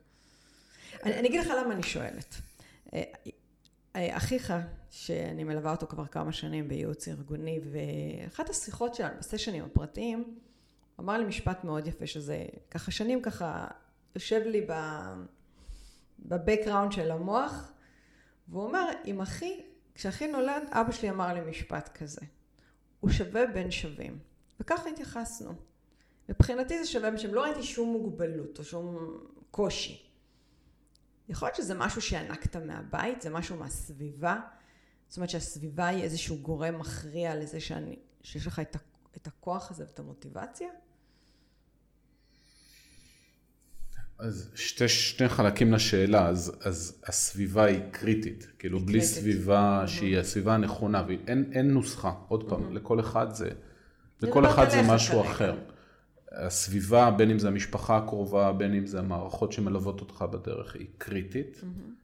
אני, 1.04 1.18
אני 1.18 1.28
אגיד 1.28 1.40
לך 1.40 1.46
למה 1.46 1.74
אני 1.74 1.82
שואלת. 1.82 2.34
אחיך, 3.94 4.52
שאני 4.90 5.44
מלווה 5.44 5.70
אותו 5.70 5.86
כבר 5.86 6.06
כמה 6.06 6.32
שנים 6.32 6.68
בייעוץ 6.68 7.08
ארגוני, 7.08 7.60
ואחת 7.72 8.50
השיחות 8.50 8.94
שלנו 8.94 9.14
בסשנים 9.18 9.64
הפרטיים, 9.64 10.38
אמר 11.00 11.18
לי 11.18 11.24
משפט 11.24 11.64
מאוד 11.64 11.86
יפה, 11.86 12.06
שזה 12.06 12.44
ככה 12.70 12.90
שנים 12.90 13.22
ככה 13.22 13.66
יושב 14.14 14.42
לי 14.46 14.66
בבקראונד 16.18 16.92
של 16.92 17.10
המוח, 17.10 17.72
והוא 18.48 18.64
אומר, 18.64 18.88
עם 19.04 19.20
אחי, 19.20 19.60
כשאחי 19.94 20.26
נולד, 20.26 20.62
אבא 20.70 20.92
שלי 20.92 21.10
אמר 21.10 21.34
לי 21.34 21.40
משפט 21.40 21.88
כזה, 21.96 22.20
הוא 23.00 23.10
שווה 23.10 23.46
בין 23.46 23.70
שווים. 23.70 24.18
וככה 24.60 24.88
התייחסנו. 24.90 25.52
מבחינתי 26.28 26.78
זה 26.78 26.90
שווה 26.90 27.10
בשם, 27.10 27.34
לא 27.34 27.42
ראיתי 27.42 27.62
שום 27.62 27.88
מוגבלות 27.92 28.58
או 28.58 28.64
שום 28.64 29.18
קושי. 29.50 30.09
יכול 31.30 31.48
להיות 31.48 31.56
שזה 31.56 31.74
משהו 31.74 32.02
שינקת 32.02 32.56
מהבית, 32.56 33.22
זה 33.22 33.30
משהו 33.30 33.56
מהסביבה. 33.56 34.36
זאת 35.08 35.16
אומרת 35.16 35.30
שהסביבה 35.30 35.86
היא 35.86 36.02
איזשהו 36.02 36.38
גורם 36.38 36.78
מכריע 36.78 37.36
לזה 37.36 37.60
שאני, 37.60 37.96
שיש 38.22 38.46
לך 38.46 38.58
את, 38.58 38.76
את 39.16 39.26
הכוח 39.26 39.70
הזה 39.70 39.84
ואת 39.84 39.98
המוטיבציה? 39.98 40.68
אז 44.18 44.50
שתי, 44.54 44.88
שני 44.88 45.28
חלקים 45.28 45.72
לשאלה, 45.72 46.28
אז, 46.28 46.52
אז 46.60 47.02
הסביבה 47.06 47.64
היא 47.64 47.80
קריטית, 47.90 48.46
כאילו 48.58 48.78
היא 48.78 48.86
בלי 48.86 48.98
קריטית. 48.98 49.16
סביבה 49.16 49.82
mm-hmm. 49.84 49.88
שהיא 49.88 50.18
הסביבה 50.18 50.54
הנכונה, 50.54 51.04
ואין 51.08 51.70
נוסחה, 51.70 52.12
עוד 52.28 52.48
פעם, 52.48 52.68
mm-hmm. 52.68 52.74
לכל 52.74 53.00
אחד 53.00 53.34
זה, 53.34 53.50
לכל 54.22 54.46
אחד 54.46 54.70
זה 54.70 54.82
משהו 54.82 55.22
כרגע. 55.22 55.30
אחר. 55.30 55.58
הסביבה, 56.32 57.10
בין 57.10 57.30
אם 57.30 57.38
זה 57.38 57.48
המשפחה 57.48 57.96
הקרובה, 57.96 58.52
בין 58.52 58.74
אם 58.74 58.86
זה 58.86 58.98
המערכות 58.98 59.52
שמלוות 59.52 60.00
אותך 60.00 60.24
בדרך, 60.32 60.74
היא 60.74 60.86
קריטית. 60.98 61.60
Mm-hmm. 61.62 62.00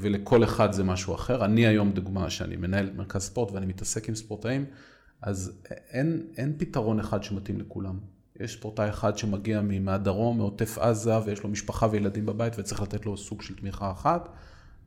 ולכל 0.00 0.44
אחד 0.44 0.72
זה 0.72 0.84
משהו 0.84 1.14
אחר. 1.14 1.44
אני 1.44 1.66
היום 1.66 1.92
דוגמה 1.92 2.30
שאני 2.30 2.56
מנהל 2.56 2.90
מרכז 2.96 3.22
ספורט 3.22 3.52
ואני 3.52 3.66
מתעסק 3.66 4.08
עם 4.08 4.14
ספורטאים, 4.14 4.64
אז 5.22 5.62
אין, 5.90 6.26
אין 6.36 6.54
פתרון 6.58 7.00
אחד 7.00 7.22
שמתאים 7.22 7.60
לכולם. 7.60 7.98
יש 8.40 8.52
ספורטאי 8.52 8.88
אחד 8.88 9.18
שמגיע 9.18 9.60
מהדרום, 9.80 10.38
מעוטף 10.38 10.78
עזה, 10.78 11.18
ויש 11.24 11.42
לו 11.42 11.48
משפחה 11.48 11.88
וילדים 11.90 12.26
בבית 12.26 12.52
וצריך 12.58 12.82
לתת 12.82 13.06
לו 13.06 13.16
סוג 13.16 13.42
של 13.42 13.54
תמיכה 13.54 13.90
אחת. 13.90 14.28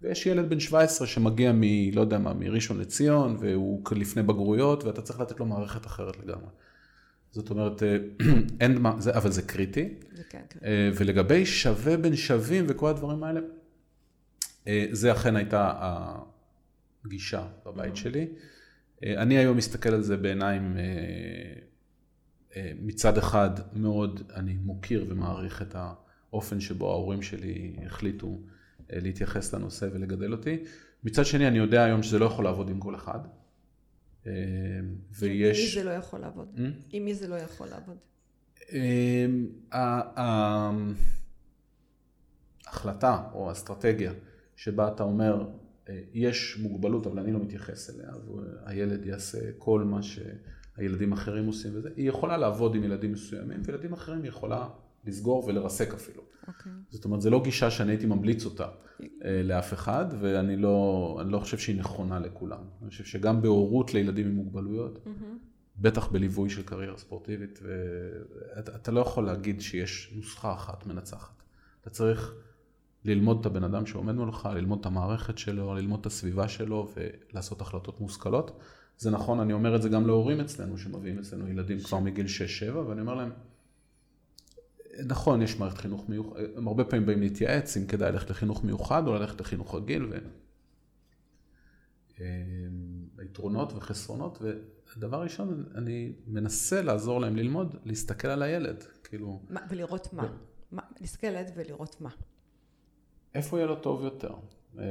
ויש 0.02 0.26
ילד 0.26 0.50
בן 0.50 0.60
17 0.60 1.08
שמגיע 1.08 1.52
מ... 1.52 1.62
לא 1.94 2.02
יודע 2.02 2.18
מה, 2.18 2.34
מראשון 2.34 2.80
לציון, 2.80 3.38
והוא 3.40 3.84
לפני 3.96 4.24
בגרויות, 4.24 4.84
ואתה 4.84 5.02
צריך 5.02 5.20
לתת 5.20 5.40
לו 5.40 5.46
מערכת 5.46 5.86
אחרת 5.86 6.20
לגמרי. 6.20 6.50
זאת 7.32 7.50
אומרת, 7.50 7.84
אה, 7.84 7.98
אין 8.62 8.78
מה, 8.78 8.96
זה, 9.00 9.18
אבל 9.18 9.32
זה 9.32 9.42
קריטי. 9.42 9.90
זה 10.14 10.24
כן 10.30 10.42
קריטי. 10.50 10.66
אה, 10.66 10.90
ולגבי 10.96 11.46
שווה 11.46 11.98
בין 11.98 12.16
שווים 12.16 12.66
וכל 12.68 12.90
הדברים 12.90 13.24
האלה, 13.24 13.40
אה, 14.68 14.86
זה 14.92 15.12
אכן 15.12 15.36
הייתה 15.36 15.74
הגישה 17.06 17.48
בבית 17.66 17.94
mm-hmm. 17.94 17.98
שלי. 17.98 18.28
אני 19.04 19.38
היום 19.38 19.58
מסתכל 19.58 19.90
על 19.90 20.02
זה 20.02 20.18
בעיניים, 20.18 20.78
מצד 22.58 23.18
אחד 23.18 23.50
מאוד 23.74 24.32
אני 24.36 24.54
מוקיר 24.54 25.06
ומעריך 25.10 25.62
את 25.62 25.76
האופן 25.76 26.60
שבו 26.60 26.92
ההורים 26.92 27.22
שלי 27.22 27.76
החליטו 27.86 28.42
להתייחס 28.90 29.54
לנושא 29.54 29.88
ולגדל 29.94 30.32
אותי. 30.32 30.58
מצד 31.04 31.26
שני, 31.26 31.48
אני 31.48 31.58
יודע 31.58 31.84
היום 31.84 32.04
שזה 32.04 32.20
לא 32.20 32.26
יכול 32.26 32.46
לעבוד 32.46 32.70
עם 32.70 32.80
כל 32.80 32.96
אחד. 32.96 33.20
אה, 34.28 34.32
ויש... 35.20 35.60
עם 35.60 35.66
מי 35.66 35.84
זה 35.84 35.84
לא 35.84 35.92
יכול 35.96 36.20
לעבוד? 36.20 36.60
עם 36.92 37.06
מי 37.06 37.14
זה 37.14 37.28
לא 37.28 37.36
יכול 37.36 37.68
לעבוד? 37.68 37.98
אה, 38.74 39.26
ההחלטה 42.68 43.30
או 43.34 43.50
האסטרטגיה 43.50 44.12
שבה 44.56 44.88
אתה 44.88 45.04
אומר, 45.04 45.48
אה, 45.90 46.02
יש 46.14 46.58
מוגבלות 46.62 47.08
אבל 47.08 47.20
אני 47.20 47.32
לא 47.32 47.40
מתייחס 47.40 47.90
אליה, 47.90 48.12
והילד 48.28 49.06
יעשה 49.06 49.40
כל 49.58 49.84
מה 49.84 50.00
שהילדים 50.02 51.12
אחרים 51.12 51.46
עושים 51.46 51.72
וזה, 51.76 51.90
היא 51.96 52.10
יכולה 52.10 52.38
לעבוד 52.38 52.76
עם 52.76 52.84
ילדים 52.84 53.12
מסוימים, 53.12 53.62
וילדים 53.66 53.94
אחרים 53.94 54.26
יכולה 54.26 54.68
לסגור 55.06 55.46
ולרסק 55.46 55.94
אפילו. 55.94 56.22
Okay. 56.22 56.48
אוקיי. 56.48 56.72
זאת 56.90 57.06
אומרת, 57.06 57.22
זו 57.22 57.30
לא 57.30 57.44
גישה 57.44 57.72
שאני 57.72 57.92
הייתי 57.92 58.06
ממליץ 58.06 58.46
אותה 58.46 58.68
אה, 59.26 59.42
לאף 59.44 59.74
אחד, 59.74 60.06
ואני 60.20 60.58
לא, 60.58 61.22
לא 61.26 61.40
חושב 61.40 61.58
שהיא 61.58 61.80
נכונה 61.80 62.20
לכולם. 62.20 62.62
אני 62.82 62.90
חושב 62.90 63.04
שגם 63.04 63.42
בהורות 63.42 63.94
לילדים 63.94 64.28
עם 64.28 64.36
מוגבלויות, 64.36 64.98
mm-hmm. 65.06 65.50
בטח 65.78 66.08
בליווי 66.08 66.50
של 66.50 66.64
קריירה 66.64 66.98
ספורטיבית, 66.98 67.60
ואתה 67.64 68.76
אתה 68.76 68.92
לא 68.92 69.00
יכול 69.00 69.26
להגיד 69.26 69.62
שיש 69.62 70.14
נוסחה 70.16 70.54
אחת 70.54 70.86
מנצחת. 70.86 71.44
אתה 71.82 71.90
צריך 71.90 72.34
ללמוד 73.06 73.40
את 73.40 73.46
הבן 73.46 73.64
אדם 73.64 73.86
שעומד 73.86 74.16
מולך, 74.16 74.50
ללמוד 74.56 74.80
את 74.80 74.86
המערכת 74.86 75.38
שלו, 75.38 75.76
ללמוד 75.76 76.00
את 76.00 76.06
הסביבה 76.06 76.48
שלו 76.48 76.92
ולעשות 76.96 77.62
החלטות 77.62 78.02
מושכלות. 78.02 78.60
זה 78.98 79.12
נכון, 79.12 79.40
אני 79.40 79.54
אומר 79.54 79.76
את 79.76 79.82
זה 79.82 79.90
גם 79.90 80.08
להורים 80.08 80.40
אצלנו, 80.40 80.78
שמביאים 80.78 81.20
אצלנו 81.20 81.48
ילדים 81.48 81.80
כבר 81.80 82.00
מגיל 82.00 82.26
6-7, 82.72 82.76
ואני 82.76 83.02
אומר 83.02 83.16
להם, 83.16 83.32
נכון, 85.08 85.42
יש 85.42 85.60
מערכת 85.60 85.78
חינוך 85.78 86.10
מיוחד, 86.10 86.40
הם 86.56 86.68
הרבה 86.68 86.84
פעמים 86.84 87.06
באים 87.06 87.22
להתייעץ 87.22 87.78
אם 87.78 87.86
כדאי 87.86 88.12
ללכת 88.12 88.30
לחינוך 88.30 88.64
מיוחד 88.64 89.08
או 89.08 89.14
ללכת 89.14 89.42
לחינוך 89.42 89.76
רגיל, 89.76 90.14
ויתרונות 93.16 93.74
וחסרונות, 93.74 94.42
ודבר 94.98 95.22
ראשון, 95.22 95.66
אני 95.76 96.14
מנסה 96.28 96.82
לעזור 96.82 97.22
להם 97.22 97.36
ללמוד, 97.36 97.76
להסתכל 97.86 98.28
על 98.28 98.42
הילד, 98.42 98.84
כאילו... 99.04 99.42
מה, 99.50 99.62
ולראות 99.70 100.14
מה? 100.14 100.34
מה? 100.72 100.82
להסתכל 101.00 101.28
על 101.28 101.36
הילד 101.36 101.52
ולראות 101.56 102.02
מה? 102.02 102.10
איפה 103.36 103.58
יהיה 103.58 103.68
לו 103.68 103.76
טוב 103.76 104.04
יותר? 104.04 104.34
אה, 104.80 104.84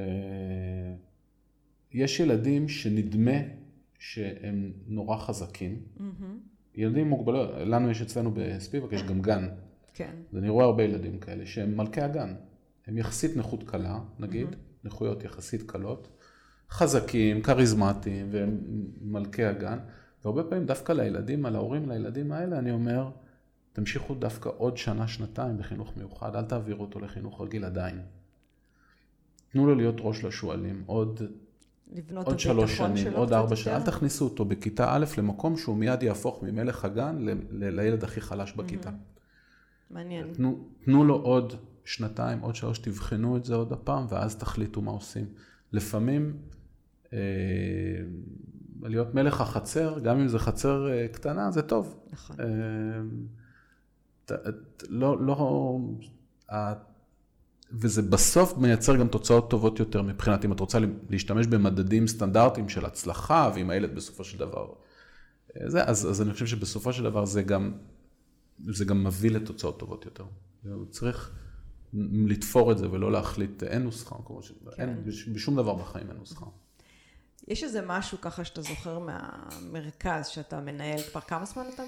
יש 1.92 2.20
ילדים 2.20 2.68
שנדמה 2.68 3.38
שהם 3.98 4.72
נורא 4.86 5.16
חזקים. 5.16 5.82
Mm-hmm. 5.98 6.02
ילדים 6.74 7.00
עם 7.00 7.08
מוגבלויות, 7.08 7.50
לנו 7.54 7.90
יש 7.90 8.02
אצלנו 8.02 8.30
בספיבק, 8.34 8.92
יש 8.92 9.02
גם 9.02 9.22
גן 9.22 9.48
כן. 9.94 10.12
אז 10.32 10.38
אני 10.38 10.48
רואה 10.48 10.64
הרבה 10.64 10.82
ילדים 10.82 11.18
כאלה 11.18 11.46
שהם 11.46 11.76
מלכי 11.76 12.00
הגן. 12.00 12.34
הם 12.86 12.98
יחסית 12.98 13.36
נכות 13.36 13.62
קלה, 13.62 13.98
נגיד, 14.18 14.48
mm-hmm. 14.48 14.86
נכויות 14.86 15.24
יחסית 15.24 15.62
קלות, 15.62 16.08
חזקים, 16.70 17.42
כריזמטיים, 17.42 18.28
והם 18.30 18.58
מלכי 19.00 19.44
הגן. 19.44 19.78
והרבה 20.24 20.44
פעמים 20.44 20.66
דווקא 20.66 20.92
לילדים, 20.92 21.46
על 21.46 21.56
ההורים 21.56 21.88
לילדים 21.88 22.32
האלה, 22.32 22.58
אני 22.58 22.70
אומר, 22.70 23.10
תמשיכו 23.72 24.14
דווקא 24.14 24.50
עוד 24.56 24.76
שנה, 24.76 25.08
שנתיים 25.08 25.58
בחינוך 25.58 25.96
מיוחד, 25.96 26.36
אל 26.36 26.44
תעבירו 26.44 26.84
אותו 26.84 27.00
לחינוך 27.00 27.40
רגיל 27.40 27.64
עדיין. 27.64 28.00
תנו 29.52 29.66
לו 29.66 29.74
להיות 29.74 29.96
ראש 29.98 30.24
לשועלים 30.24 30.82
עוד, 30.86 31.22
עוד 32.24 32.38
שלוש 32.38 32.76
שנים, 32.76 33.12
עוד 33.12 33.32
ארבע 33.32 33.56
שנים, 33.56 33.76
אל 33.76 33.82
תכניסו 33.82 34.24
אותו 34.24 34.44
בכיתה 34.44 34.94
א' 34.94 35.04
למקום 35.18 35.56
שהוא 35.56 35.76
מיד 35.76 36.02
יהפוך 36.02 36.42
ממלך 36.42 36.84
הגן 36.84 37.16
ל- 37.18 37.30
ל- 37.50 37.80
לילד 37.80 38.04
הכי 38.04 38.20
חלש 38.20 38.52
בכיתה. 38.52 38.88
Mm-hmm. 38.88 39.17
מעניין. 39.90 40.32
תנו, 40.34 40.58
תנו 40.84 41.04
לו 41.04 41.14
עוד 41.14 41.52
שנתיים, 41.84 42.40
עוד 42.40 42.54
שלוש, 42.54 42.78
תבחנו 42.78 43.36
את 43.36 43.44
זה 43.44 43.54
עוד 43.54 43.72
הפעם, 43.72 44.06
ואז 44.08 44.36
תחליטו 44.36 44.80
מה 44.80 44.90
עושים. 44.90 45.26
לפעמים, 45.72 46.36
אה, 47.12 47.18
להיות 48.82 49.14
מלך 49.14 49.40
החצר, 49.40 49.98
גם 49.98 50.20
אם 50.20 50.28
זה 50.28 50.38
חצר 50.38 50.90
אה, 50.90 51.08
קטנה, 51.08 51.50
זה 51.50 51.62
טוב. 51.62 52.00
נכון. 52.12 52.36
אה, 52.40 52.46
ת, 54.24 54.32
ת, 54.76 54.82
לא, 54.88 55.20
לא, 55.20 55.78
אה, 56.50 56.74
וזה 57.72 58.02
בסוף 58.02 58.58
מייצר 58.58 58.96
גם 58.96 59.08
תוצאות 59.08 59.50
טובות 59.50 59.78
יותר 59.78 60.02
מבחינת 60.02 60.44
אם 60.44 60.52
את 60.52 60.60
רוצה 60.60 60.78
להשתמש 61.10 61.46
במדדים 61.46 62.06
סטנדרטיים 62.06 62.68
של 62.68 62.84
הצלחה, 62.84 63.50
ואם 63.54 63.70
הילד 63.70 63.94
בסופו 63.94 64.24
של 64.24 64.38
דבר... 64.38 64.66
אה, 65.56 65.70
זה, 65.70 65.84
אז, 65.84 66.10
אז 66.10 66.22
אני 66.22 66.32
חושב 66.32 66.46
שבסופו 66.46 66.92
של 66.92 67.02
דבר 67.02 67.24
זה 67.24 67.42
גם 67.42 67.72
זה 68.66 68.84
גם 68.84 69.04
מביא 69.04 69.30
לתוצאות 69.30 69.78
טובות 69.78 70.04
יותר. 70.04 70.24
צריך 70.90 71.32
לתפור 72.28 72.72
את 72.72 72.78
זה 72.78 72.90
ולא 72.90 73.12
להחליט, 73.12 73.62
אין 73.62 73.82
נוסחה, 73.82 74.16
כמו 74.26 74.42
ש... 74.42 74.52
כן. 74.76 74.88
אין, 74.88 75.04
בשום 75.32 75.56
דבר 75.56 75.74
בחיים 75.74 76.08
אין 76.08 76.16
נוסחה. 76.16 76.46
יש 77.48 77.64
איזה 77.64 77.80
משהו 77.86 78.20
ככה 78.20 78.44
שאתה 78.44 78.62
זוכר 78.62 78.98
מהמרכז 78.98 80.26
שאתה 80.26 80.60
מנהל, 80.60 81.00
כבר 81.10 81.20
כמה 81.20 81.44
זמן 81.44 81.64
אתה 81.74 81.82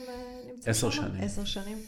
נמצא 0.55 0.71
עשר 0.71 0.91
שנים. 0.91 1.23
עשר 1.23 1.45
שנים. 1.45 1.79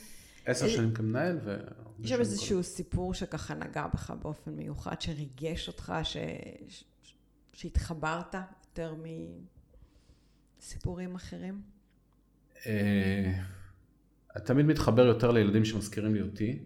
עשר 0.46 0.68
שנים 0.68 0.94
כמנהל 0.94 1.38
ו... 1.44 1.56
יש 2.00 2.10
שם 2.10 2.20
איזשהו 2.20 2.56
כל... 2.56 2.62
סיפור 2.62 3.14
שככה 3.14 3.54
נגע 3.54 3.86
בך 3.94 4.12
באופן 4.22 4.50
מיוחד, 4.50 5.00
שריגש 5.00 5.68
אותך, 5.68 5.92
ש... 6.02 6.16
שהתחברת 7.52 8.34
יותר 8.64 8.94
מסיפורים 10.60 11.14
אחרים? 11.14 11.62
אה, 14.36 14.40
תמיד 14.40 14.66
מתחבר 14.66 15.06
יותר 15.06 15.30
לילדים 15.30 15.64
שמזכירים 15.64 16.14
לי 16.14 16.22
אותי. 16.22 16.58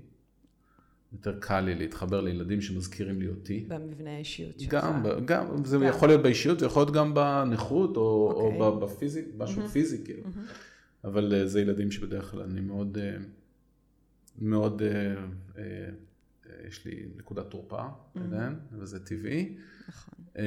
יותר 1.12 1.38
קל 1.40 1.60
לי 1.60 1.74
להתחבר 1.74 2.20
לילדים 2.20 2.60
שמזכירים 2.60 3.20
לי 3.20 3.28
אותי. 3.28 3.64
במבנה 3.68 4.10
האישיות 4.10 4.60
שלך. 4.60 4.70
גם, 4.70 5.02
גם 5.24 5.64
זה 5.64 5.76
גם. 5.76 5.82
יכול 5.82 6.08
להיות 6.08 6.22
באישיות, 6.22 6.60
זה 6.60 6.66
יכול 6.66 6.82
להיות 6.82 6.94
גם 6.94 7.14
בנכות, 7.14 7.96
או, 7.96 8.32
okay. 8.32 8.60
או 8.60 8.66
אוקיי. 8.66 8.88
בפיזי, 8.88 9.22
משהו 9.36 9.62
mm-hmm. 9.62 9.68
פיזי, 9.68 10.04
כאילו. 10.04 10.22
Mm-hmm. 10.22 11.04
אבל 11.04 11.32
uh, 11.32 11.46
זה 11.46 11.60
ילדים 11.60 11.90
שבדרך 11.90 12.30
כלל 12.30 12.42
אני 12.42 12.60
מאוד, 12.60 12.98
uh, 12.98 13.22
מאוד, 14.38 14.82
uh, 15.54 15.58
יש 16.68 16.84
לי 16.84 17.06
נקודת 17.16 17.50
תורפה, 17.50 17.82
mm-hmm. 17.82 18.20
וזה 18.72 19.04
טבעי. 19.04 19.56
נכון. 19.88 20.24
Uh, 20.34 20.38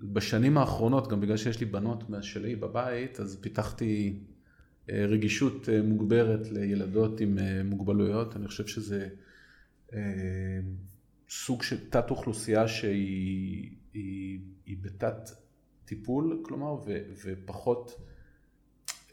בשנים 0.00 0.58
האחרונות, 0.58 1.08
גם 1.08 1.20
בגלל 1.20 1.36
שיש 1.36 1.60
לי 1.60 1.66
בנות 1.66 2.04
שלי 2.20 2.56
בבית, 2.56 3.20
אז 3.20 3.38
פיתחתי 3.40 4.18
אה, 4.18 4.37
רגישות 4.90 5.68
אה, 5.68 5.82
מוגברת 5.82 6.50
לילדות 6.50 7.20
עם 7.20 7.38
אה, 7.38 7.62
מוגבלויות. 7.64 8.36
אני 8.36 8.46
חושב 8.46 8.66
שזה 8.66 9.08
סוג 11.30 11.62
של 11.62 11.90
תת 11.90 12.10
אוכלוסייה 12.10 12.68
שהיא 12.68 13.70
היא, 13.92 14.40
היא 14.66 14.76
בתת 14.80 15.30
טיפול, 15.84 16.42
כלומר, 16.44 16.74
ו, 16.86 16.98
ופחות, 17.24 18.00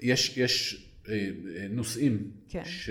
יש, 0.01 0.37
יש 0.37 0.85
נושאים 1.69 2.31
כן. 2.49 2.65
ש, 2.65 2.89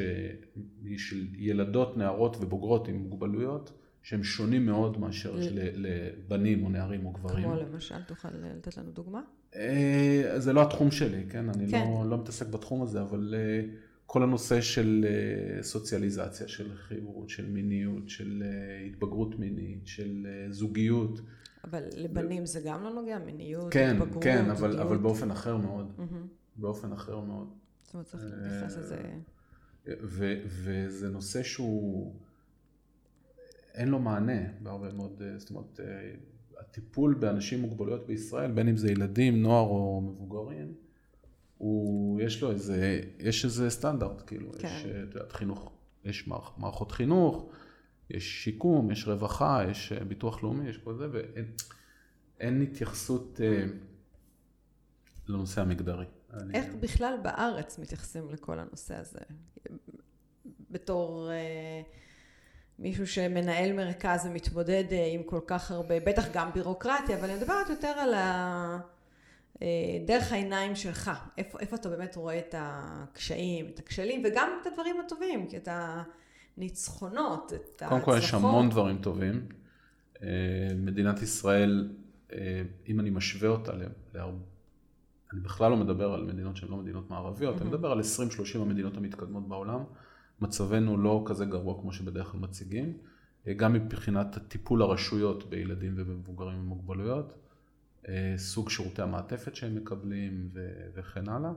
של 0.96 1.26
ילדות, 1.34 1.96
נערות 1.96 2.36
ובוגרות 2.40 2.88
עם 2.88 2.96
מוגבלויות. 2.96 3.72
שהם 4.04 4.24
שונים 4.24 4.66
מאוד 4.66 4.98
מאשר 4.98 5.36
לבנים 5.74 6.64
או 6.64 6.68
נערים 6.68 7.06
או 7.06 7.12
גברים. 7.12 7.44
כמו 7.44 7.54
למשל, 7.54 8.02
תוכל 8.02 8.28
לתת 8.28 8.76
לנו 8.76 8.90
דוגמה? 8.90 9.22
אה, 9.56 10.34
זה 10.40 10.52
לא 10.52 10.62
התחום 10.62 10.90
שלי, 10.90 11.24
כן? 11.30 11.48
אני 11.48 11.70
כן. 11.70 11.86
לא, 11.88 12.10
לא 12.10 12.18
מתעסק 12.18 12.46
בתחום 12.46 12.82
הזה, 12.82 13.02
אבל 13.02 13.34
אה, 13.36 13.60
כל 14.06 14.22
הנושא 14.22 14.60
של 14.60 15.06
אה, 15.08 15.62
סוציאליזציה, 15.62 16.48
של 16.48 16.76
חירות, 16.76 17.28
של 17.28 17.50
מיניות, 17.50 18.08
של 18.08 18.42
התבגרות 18.86 19.38
מינית, 19.38 19.86
של 19.86 20.26
זוגיות. 20.50 21.20
אבל 21.64 21.82
לבנים 21.96 22.46
זה 22.46 22.60
גם 22.64 22.82
לא 22.82 22.90
נוגע? 22.90 23.18
מיניות, 23.18 23.72
כן, 23.72 23.96
התבגרות, 23.96 24.24
כן, 24.24 24.50
אבל, 24.50 24.80
אבל 24.80 24.96
באופן 24.96 25.30
אחר 25.30 25.56
מאוד. 25.56 25.92
Mm-hmm. 25.98 26.26
באופן 26.56 26.92
אחר 26.92 27.20
מאוד. 27.20 27.48
זאת 27.82 27.94
אומרת, 27.94 28.06
צריך 28.06 28.24
להתייחס 28.24 28.76
לזה. 28.76 28.96
וזה 30.46 31.08
נושא 31.08 31.42
שהוא... 31.42 32.14
אין 33.74 33.88
לו 33.88 33.98
מענה 33.98 34.42
בהרבה 34.62 34.92
מאוד, 34.92 35.22
זאת 35.36 35.50
אומרת, 35.50 35.80
הטיפול 36.60 37.14
באנשים 37.14 37.58
עם 37.58 37.64
מוגבלויות 37.64 38.06
בישראל, 38.06 38.50
בין 38.50 38.68
אם 38.68 38.76
זה 38.76 38.90
ילדים, 38.90 39.42
נוער 39.42 39.66
או 39.68 40.00
מבוגרים, 40.00 40.74
הוא, 41.58 42.20
יש 42.20 42.42
לו 42.42 42.50
איזה, 42.50 43.00
יש 43.18 43.44
איזה 43.44 43.70
סטנדרט, 43.70 44.22
כאילו, 44.26 44.52
כן. 44.52 44.68
יש, 44.68 44.84
אה, 44.84 45.02
את 45.02 45.14
יודעת, 45.14 45.32
חינוך, 45.32 45.72
יש 46.04 46.28
מערכות 46.56 46.92
חינוך, 46.92 47.48
יש 48.10 48.44
שיקום, 48.44 48.90
יש 48.90 49.08
רווחה, 49.08 49.64
יש 49.70 49.92
ביטוח 49.92 50.42
לאומי, 50.42 50.68
יש 50.68 50.78
כל 50.78 50.94
זה, 50.96 51.08
ואין 51.12 52.62
התייחסות 52.62 53.40
אה, 53.44 53.64
לנושא 55.28 55.60
המגדרי. 55.60 56.06
איך 56.54 56.66
אני... 56.66 56.76
בכלל 56.76 57.14
בארץ 57.22 57.78
מתייחסים 57.78 58.30
לכל 58.30 58.58
הנושא 58.58 58.94
הזה? 58.94 59.20
בתור... 60.70 61.30
אה... 61.30 61.82
מישהו 62.78 63.06
שמנהל 63.06 63.72
מרכז 63.72 64.26
ומתמודד 64.26 64.84
אה, 64.92 65.06
עם 65.14 65.22
כל 65.22 65.40
כך 65.46 65.70
הרבה, 65.70 66.00
בטח 66.00 66.24
גם 66.32 66.50
בירוקרטיה, 66.54 67.18
אבל 67.18 67.30
אני 67.30 67.38
מדברת 67.38 67.70
יותר 67.70 67.88
על 67.88 68.14
ה... 68.14 68.78
אה, 69.62 69.68
דרך 70.06 70.32
העיניים 70.32 70.76
שלך, 70.76 71.10
איפה, 71.38 71.58
איפה 71.58 71.76
אתה 71.76 71.88
באמת 71.88 72.16
רואה 72.16 72.38
את 72.38 72.54
הקשיים, 72.58 73.66
את 73.74 73.78
הכשלים, 73.78 74.22
וגם 74.24 74.48
את 74.62 74.66
הדברים 74.66 74.96
הטובים, 75.06 75.46
כי 75.46 75.56
את 75.56 75.68
הניצחונות, 76.56 77.52
את 77.52 77.82
ההצלחות. 77.82 78.04
קודם 78.04 78.18
כל 78.18 78.24
יש 78.24 78.34
המון 78.34 78.70
דברים 78.70 78.98
טובים. 78.98 79.48
אה, 80.22 80.28
מדינת 80.76 81.22
ישראל, 81.22 81.94
אם 82.88 83.00
אני 83.00 83.10
משווה 83.10 83.48
אותה 83.48 83.72
להרבה, 84.12 84.38
אני 85.32 85.40
בכלל 85.40 85.70
לא 85.70 85.76
מדבר 85.76 86.14
על 86.14 86.24
מדינות 86.24 86.56
שהן 86.56 86.68
לא 86.70 86.76
מדינות 86.76 87.10
מערביות, 87.10 87.56
mm-hmm. 87.56 87.60
אני 87.60 87.68
מדבר 87.68 87.92
על 87.92 88.00
20-30 88.00 88.58
המדינות 88.60 88.96
המתקדמות 88.96 89.48
בעולם. 89.48 89.80
מצבנו 90.44 90.98
לא 90.98 91.24
כזה 91.26 91.44
גרוע 91.44 91.80
כמו 91.80 91.92
שבדרך 91.92 92.26
כלל 92.26 92.40
מציגים, 92.40 92.98
גם 93.56 93.72
מבחינת 93.72 94.38
טיפול 94.48 94.82
הרשויות 94.82 95.50
בילדים 95.50 95.94
ובמבוגרים 95.96 96.58
עם 96.58 96.66
מוגבלויות, 96.66 97.34
אה, 98.08 98.34
סוג 98.36 98.70
שירותי 98.70 99.02
המעטפת 99.02 99.56
שהם 99.56 99.74
מקבלים 99.74 100.50
וכן 100.94 101.28
הלאה. 101.28 101.52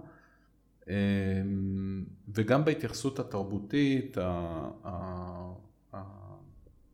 אה, 0.89 1.41
וגם 2.33 2.65
בהתייחסות 2.65 3.19
התרבותית, 3.19 4.17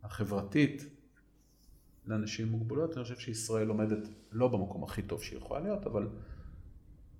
החברתית, 0.04 0.86
לאנשים 2.06 2.46
עם 2.46 2.52
מוגבלויות, 2.52 2.98
אני 2.98 3.04
חושב 3.04 3.18
שישראל 3.18 3.68
עומדת 3.68 4.08
לא 4.32 4.48
במקום 4.48 4.84
הכי 4.84 5.02
טוב 5.02 5.24
שהיא 5.24 5.38
יכולה 5.38 5.60
להיות, 5.60 5.86
אבל 5.86 6.08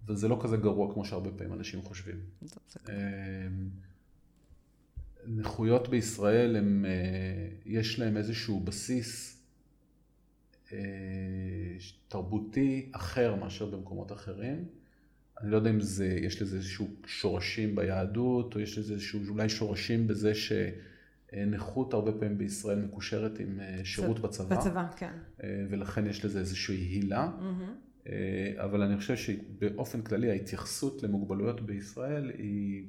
זה 0.10 0.28
לא 0.28 0.40
כזה 0.44 0.58
גרוע 0.58 0.94
כמו 0.94 1.06
שהרבה 1.06 1.32
פעמים 1.32 1.54
אנשים 1.54 1.82
חושבים. 1.82 2.20
נכויות 5.28 5.90
בישראל, 5.90 6.56
הם, 6.56 6.86
אה, 6.88 7.48
יש 7.66 8.00
להם 8.00 8.18
איזשהו 8.18 8.60
בסיס 8.60 9.42
אה, 10.72 10.78
תרבותי 12.08 12.90
אחר 12.92 13.36
מאשר 13.36 13.66
במקומות 13.66 14.12
אחרים. 14.12 14.66
אני 15.42 15.52
לא 15.52 15.56
יודע 15.56 15.70
אם 15.70 15.82
זה, 15.82 16.08
יש 16.08 16.42
לזה 16.42 16.58
איזשהו 16.58 16.88
שורשים 17.06 17.76
ביהדות, 17.76 18.56
או 18.56 18.60
יש 18.60 18.78
לזה 18.78 18.94
איזשהו 18.94 19.20
אולי 19.30 19.50
שורשים 19.50 20.08
בזה 20.08 20.32
שנכות 20.36 21.94
הרבה 21.94 22.12
פעמים 22.12 22.38
בישראל 22.38 22.80
מקושרת 22.80 23.40
עם 23.40 23.60
אה, 23.60 23.82
שירות 23.84 24.20
בצבא. 24.20 24.56
בצבא, 24.58 24.88
כן. 24.96 25.14
ולכן 25.70 26.08
יש 26.08 26.26
לזה 26.26 26.40
איזושהי 26.40 26.76
הילה. 26.76 27.32
Mm-hmm. 27.40 28.10
אבל 28.58 28.82
אני 28.82 28.98
חושב 28.98 29.16
שבאופן 29.16 30.02
כללי 30.02 30.30
ההתייחסות 30.30 31.04
למוגבלויות 31.04 31.62
בישראל 31.62 32.32
היא 32.38 32.88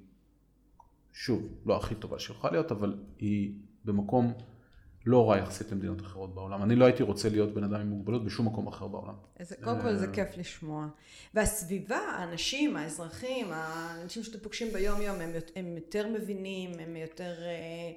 שוב, 1.14 1.48
לא 1.66 1.76
הכי 1.76 1.94
טובה 1.94 2.18
שיכולה 2.18 2.52
להיות, 2.52 2.72
אבל 2.72 2.94
היא 3.18 3.54
במקום 3.84 4.32
לא 5.06 5.30
רע 5.30 5.38
יחסית 5.38 5.72
למדינות 5.72 6.00
אחרות 6.00 6.34
בעולם. 6.34 6.62
אני 6.62 6.76
לא 6.76 6.84
הייתי 6.84 7.02
רוצה 7.02 7.28
להיות 7.28 7.54
בן 7.54 7.64
אדם 7.64 7.80
עם 7.80 7.88
מוגבלות 7.88 8.24
בשום 8.24 8.46
מקום 8.46 8.66
אחר 8.66 8.86
בעולם. 8.86 9.14
איזה, 9.40 9.56
קודם 9.64 9.80
כל 9.80 9.94
זה 9.94 10.06
כיף 10.12 10.36
לשמוע. 10.36 10.88
והסביבה, 11.34 11.96
האנשים, 11.96 12.76
האזרחים, 12.76 13.46
האנשים 13.50 14.22
שאתם 14.22 14.38
פוגשים 14.38 14.72
ביום 14.72 15.02
יום, 15.02 15.20
הם, 15.20 15.30
הם 15.56 15.76
יותר 15.76 16.08
מבינים, 16.08 16.70
הם 16.78 16.96
יותר... 16.96 17.32
אה, 17.42 17.92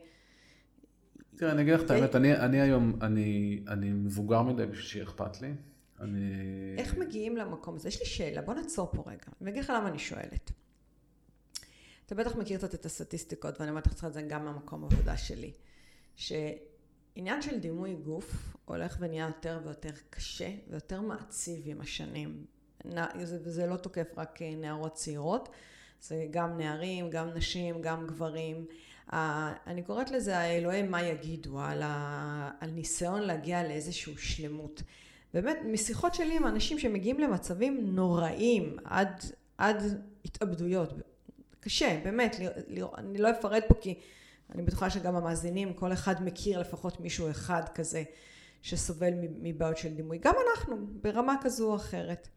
תראה, 1.36 1.51
אני 1.51 1.62
אגיד 1.62 1.73
לך 1.73 1.82
את 1.82 1.91
האמת, 1.91 2.15
אני, 2.15 2.36
אני 2.36 2.62
היום, 2.62 2.99
אני, 3.01 3.60
אני 3.67 3.89
מבוגר 3.89 4.41
מדי 4.41 4.65
בשביל 4.65 4.86
שיהיה 4.86 5.06
אכפת 5.06 5.41
לי. 5.41 5.53
אני... 5.99 6.19
איך 6.77 6.97
מגיעים 6.97 7.38
למקום 7.38 7.75
הזה? 7.75 7.88
יש 7.88 7.99
לי 7.99 8.06
שאלה, 8.06 8.41
בוא 8.41 8.53
נעצור 8.53 8.89
פה 8.91 9.03
רגע. 9.08 9.25
אני 9.41 9.51
אגיד 9.51 9.63
לך 9.63 9.69
למה 9.75 9.88
אני 9.88 9.99
שואלת. 9.99 10.51
אתה 12.08 12.15
בטח 12.15 12.36
מכיר 12.36 12.58
קצת 12.58 12.76
את 12.76 12.86
הסטטיסטיקות, 12.86 13.60
ואני 13.60 13.70
אומרת 13.70 13.88
לך 13.88 14.06
את 14.06 14.13
זה 14.13 14.22
גם 14.22 14.46
מהמקום 14.46 14.84
עבודה 14.84 15.17
שלי, 15.17 15.52
שעניין 16.15 17.41
של 17.41 17.60
דימוי 17.60 17.96
גוף 17.96 18.56
הולך 18.65 18.98
ונהיה 19.00 19.26
יותר 19.26 19.60
ויותר 19.63 19.89
קשה 20.10 20.50
ויותר 20.70 21.02
מעציב 21.02 21.62
עם 21.65 21.82
השנים. 21.82 22.46
וזה 23.20 23.65
לא 23.65 23.78
תוקף 23.78 24.08
רק 24.17 24.39
נערות 24.41 24.93
צעירות, 24.93 25.50
זה 26.02 26.28
גם 26.32 26.58
נערים, 26.58 27.10
גם 27.10 27.30
נשים, 27.30 27.82
גם 27.82 28.08
גברים. 28.08 28.65
אני 29.67 29.84
קוראת 29.84 30.12
לזה 30.12 30.38
האלוהים 30.38 30.91
מה 30.91 31.04
יגידו, 31.04 31.60
על, 31.60 31.82
ה, 31.82 32.52
על 32.60 32.70
ניסיון 32.72 33.22
להגיע 33.22 33.63
לאיזושהי 33.63 34.13
שלמות. 34.17 34.84
באמת, 35.34 35.58
משיחות 35.65 36.13
שלי 36.13 36.38
עם 36.38 36.48
אנשים 36.48 36.80
שמגיעים 36.80 37.20
למצבים 37.20 37.96
נוראים, 37.96 38.78
עד, 38.84 39.24
עד 39.58 39.84
התאבדויות, 40.26 40.93
קשה, 41.60 42.00
באמת, 42.04 42.36
אני 42.98 43.17
לא 43.17 43.32
אפרט 43.32 43.63
פה 43.67 43.74
כי 43.82 44.00
אני 44.50 44.63
בטוחה 44.63 44.89
שגם 44.89 45.15
המאזינים, 45.15 45.74
כל 45.74 45.93
אחד 45.93 46.24
מכיר 46.24 46.60
לפחות 46.60 47.00
מישהו 47.00 47.30
אחד 47.30 47.62
כזה 47.76 48.04
שסובל 48.62 49.13
מבעיות 49.22 49.78
של 49.78 49.93
דימוי. 49.93 50.17
גם 50.17 50.34
אנחנו, 50.50 50.88
ברמה 51.02 51.36
כזו 51.41 51.72
או 51.72 51.76
אחרת. 51.76 52.28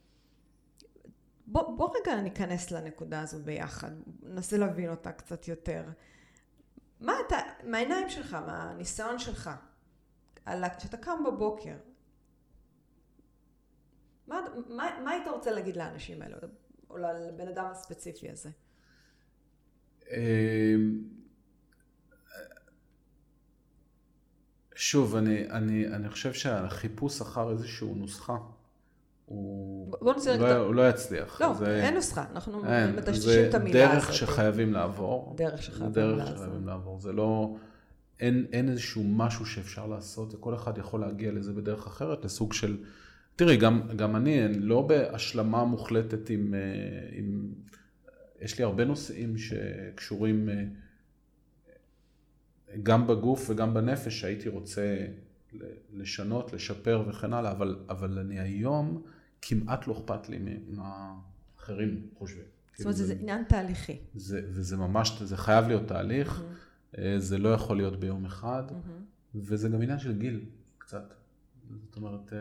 בוא, 1.46 1.76
בוא 1.76 1.96
רגע 2.00 2.20
ניכנס 2.20 2.70
לנקודה 2.70 3.20
הזו 3.20 3.38
ביחד, 3.44 3.90
ננסה 4.22 4.56
להבין 4.56 4.90
אותה 4.90 5.12
קצת 5.12 5.48
יותר. 5.48 5.84
מה 7.00 7.12
אתה, 7.26 7.36
מהעיניים 7.64 8.10
שלך, 8.10 8.34
מהניסיון 8.46 9.18
שלך, 9.18 9.50
כשאתה 10.78 10.96
קם 10.96 11.24
בבוקר, 11.26 11.76
מה, 14.26 14.40
מה, 14.68 15.00
מה 15.04 15.10
היית 15.10 15.28
רוצה 15.28 15.50
להגיד 15.50 15.76
לאנשים 15.76 16.22
האלו, 16.22 16.36
או 16.90 16.96
לבן 16.98 17.48
אדם 17.48 17.64
הספציפי 17.64 18.30
הזה? 18.30 18.50
אמ, 20.16 20.98
שוב, 24.74 25.16
אני, 25.16 25.50
אני, 25.50 25.86
אני 25.86 26.08
חושב 26.08 26.32
שהחיפוש 26.32 27.20
אחר 27.20 27.50
איזושהי 27.50 27.88
נוסחה, 27.94 28.36
הוא, 29.26 29.92
בוא 30.00 30.14
נצא 30.14 30.36
לא, 30.36 30.56
הוא 30.56 30.74
לא 30.74 30.88
יצליח. 30.88 31.40
לא, 31.40 31.54
זה, 31.54 31.84
אין 31.84 31.94
נוסחה, 31.94 32.24
אנחנו 32.32 32.62
מטשטשים 32.96 33.48
את 33.48 33.54
המילה 33.54 33.90
הזאת. 33.90 34.00
זה 34.00 34.06
דרך 34.06 34.14
שחייבים 34.14 34.72
לעבור. 34.72 35.34
דרך 35.36 35.62
שחייבים 35.62 35.92
דרך 35.92 36.18
לעבור. 36.18 36.36
שחייבים 36.36 36.66
לעבור. 36.66 37.00
זה 37.00 37.12
לא, 37.12 37.56
אין, 38.20 38.46
אין 38.52 38.68
איזשהו 38.68 39.04
משהו 39.04 39.46
שאפשר 39.46 39.86
לעשות, 39.86 40.34
וכל 40.34 40.54
אחד 40.54 40.78
יכול 40.78 41.00
להגיע 41.00 41.32
לזה 41.32 41.52
בדרך 41.52 41.86
אחרת, 41.86 42.24
לסוג 42.24 42.52
של... 42.52 42.76
תראי, 43.36 43.56
גם, 43.56 43.82
גם 43.96 44.16
אני, 44.16 44.44
אני 44.44 44.58
לא 44.58 44.82
בהשלמה 44.82 45.64
מוחלטת 45.64 46.30
עם, 46.30 46.54
אה, 46.54 46.60
עם... 47.12 47.39
יש 48.40 48.58
לי 48.58 48.64
הרבה 48.64 48.84
נושאים 48.84 49.38
שקשורים 49.38 50.48
אה, 50.48 50.64
גם 52.82 53.06
בגוף 53.06 53.50
וגם 53.50 53.74
בנפש, 53.74 54.20
שהייתי 54.20 54.48
רוצה 54.48 55.06
לשנות, 55.92 56.52
לשפר 56.52 57.04
וכן 57.08 57.32
הלאה, 57.32 57.50
אבל, 57.50 57.78
אבל 57.88 58.18
אני 58.18 58.40
היום, 58.40 59.02
כמעט 59.42 59.86
לא 59.86 59.92
אכפת 59.92 60.28
לי 60.28 60.38
מה 60.68 61.14
אחרים 61.58 62.08
חושבים. 62.18 62.44
זאת 62.44 62.86
אומרת, 62.86 62.96
כאילו 62.96 63.06
זה, 63.06 63.06
זה 63.06 63.20
עניין 63.20 63.44
תהליכי. 63.44 63.98
זה, 64.14 64.42
וזה 64.44 64.76
ממש, 64.76 65.22
זה 65.22 65.36
חייב 65.36 65.68
להיות 65.68 65.88
תהליך, 65.88 66.42
mm-hmm. 66.42 66.98
זה 67.18 67.38
לא 67.38 67.48
יכול 67.48 67.76
להיות 67.76 68.00
ביום 68.00 68.24
אחד, 68.24 68.62
mm-hmm. 68.68 69.34
וזה 69.34 69.68
גם 69.68 69.82
עניין 69.82 69.98
של 69.98 70.18
גיל, 70.18 70.44
קצת. 70.78 71.14
זאת 71.84 71.96
אומרת, 71.96 72.32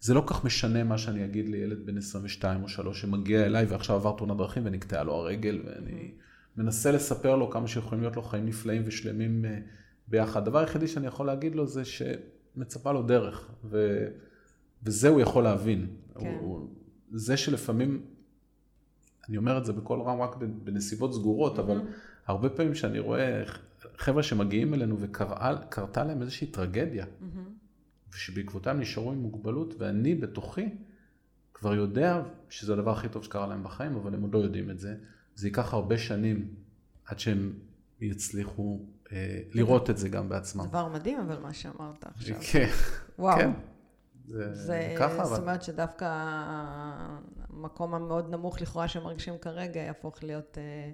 זה 0.00 0.14
לא 0.14 0.22
כך 0.26 0.44
משנה 0.44 0.84
מה 0.84 0.98
שאני 0.98 1.24
אגיד 1.24 1.48
לילד 1.48 1.86
בן 1.86 1.98
22 1.98 2.62
או 2.62 2.68
3 2.68 3.00
שמגיע 3.00 3.46
אליי 3.46 3.64
ועכשיו 3.64 3.96
עבר 3.96 4.14
תאונת 4.18 4.36
דרכים 4.36 4.62
ונקטעה 4.66 5.02
לו 5.02 5.14
הרגל 5.14 5.62
ואני 5.66 6.12
מנסה 6.56 6.92
לספר 6.92 7.36
לו 7.36 7.50
כמה 7.50 7.68
שיכולים 7.68 8.00
להיות 8.00 8.16
לו 8.16 8.22
חיים 8.22 8.46
נפלאים 8.46 8.82
ושלמים 8.84 9.44
אה, 9.44 9.58
ביחד. 10.08 10.42
הדבר 10.42 10.58
היחידי 10.58 10.88
שאני 10.88 11.06
יכול 11.06 11.26
להגיד 11.26 11.54
לו 11.54 11.66
זה 11.66 11.82
שמצפה 11.84 12.92
לו 12.92 13.02
דרך 13.02 13.50
ו... 13.64 14.06
וזה 14.82 15.08
הוא 15.08 15.20
יכול 15.20 15.44
להבין. 15.44 15.86
כן. 16.18 16.36
הוא... 16.40 16.68
זה 17.10 17.36
שלפעמים, 17.36 18.02
אני 19.28 19.36
אומר 19.36 19.58
את 19.58 19.64
זה 19.64 19.72
בקול 19.72 20.00
רם 20.00 20.22
רק 20.22 20.36
בנסיבות 20.64 21.14
סגורות. 21.14 21.58
אבל 21.58 21.80
הרבה 22.26 22.48
פעמים 22.48 22.74
שאני 22.74 22.98
רואה 22.98 23.42
חבר'ה 23.96 24.22
שמגיעים 24.22 24.74
אלינו 24.74 24.96
וקרתה 25.00 26.04
להם 26.04 26.22
איזושהי 26.22 26.46
טרגדיה. 26.46 27.06
ושבעקבותיהם 28.12 28.80
נשארו 28.80 29.12
עם 29.12 29.18
מוגבלות, 29.18 29.74
ואני 29.78 30.14
בתוכי 30.14 30.68
כבר 31.54 31.74
יודע 31.74 32.22
שזה 32.48 32.72
הדבר 32.72 32.90
הכי 32.90 33.08
טוב 33.08 33.24
שקרה 33.24 33.46
להם 33.46 33.64
בחיים, 33.64 33.96
אבל 33.96 34.14
הם 34.14 34.22
עוד 34.22 34.34
לא 34.34 34.38
יודעים 34.38 34.70
את 34.70 34.78
זה. 34.78 34.94
זה 35.34 35.48
ייקח 35.48 35.74
הרבה 35.74 35.98
שנים 35.98 36.54
עד 37.06 37.18
שהם 37.18 37.52
יצליחו 38.00 38.80
אה, 39.12 39.40
לראות 39.52 39.90
את 39.90 39.98
זה 39.98 40.08
גם 40.08 40.28
בעצמם. 40.28 40.66
דבר 40.66 40.88
מדהים, 40.88 41.20
אבל 41.20 41.38
מה 41.38 41.52
שאמרת 41.52 42.04
עכשיו. 42.04 42.36
כן, 42.52 42.68
וואו. 43.18 43.38
כן. 43.38 43.50
זה, 44.28 44.54
זה 44.54 44.94
ככה, 44.98 45.24
זאת 45.24 45.40
אומרת 45.40 45.62
שדווקא 45.62 46.06
המקום 47.50 47.94
המאוד 47.94 48.30
נמוך 48.30 48.60
לכאורה 48.60 48.88
שהם 48.88 49.02
מרגישים 49.02 49.34
כרגע 49.38 49.80
יהפוך 49.80 50.24
להיות... 50.24 50.58
אה, 50.58 50.90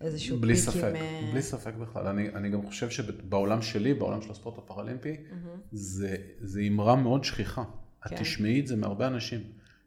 איזשהו 0.00 0.38
בלי 0.38 0.56
ספק, 0.56 0.84
עם... 0.84 0.96
אה, 0.96 1.28
בלי 1.32 1.42
ספק 1.42 1.74
בכלל. 1.74 2.06
אני, 2.06 2.28
אני 2.28 2.50
גם 2.50 2.66
חושב 2.66 2.90
שבעולם 2.90 3.62
שלי, 3.62 3.94
בעולם 3.94 4.22
של 4.22 4.30
הספורט 4.30 4.58
הפראלימפי, 4.58 5.12
mm-hmm. 5.12 5.58
זה, 5.72 6.16
זה 6.40 6.60
אמרה 6.60 6.96
מאוד 6.96 7.24
שכיחה. 7.24 7.64
כן. 7.64 8.16
את 8.16 8.20
תשמעי 8.20 8.60
את 8.60 8.66
זה 8.66 8.76
מהרבה 8.76 9.06
אנשים, 9.06 9.40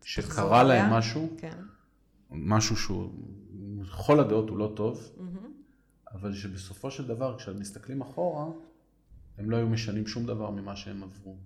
שקרה 0.03 0.63
להם 0.63 0.85
היה? 0.85 0.97
משהו, 0.97 1.29
כן. 1.37 1.57
משהו 2.31 2.75
שהוא, 2.75 3.09
לכל 3.81 4.19
הדעות 4.19 4.49
הוא 4.49 4.57
לא 4.57 4.73
טוב, 4.75 5.11
mm-hmm. 5.17 5.21
אבל 6.13 6.33
שבסופו 6.33 6.91
של 6.91 7.07
דבר, 7.07 7.37
כשאת 7.37 7.55
מסתכלים 7.55 8.01
אחורה, 8.01 8.45
הם 9.37 9.49
לא 9.49 9.57
היו 9.57 9.67
משנים 9.67 10.07
שום 10.07 10.25
דבר 10.25 10.49
ממה 10.49 10.75
שהם 10.75 11.03
עברו. 11.03 11.37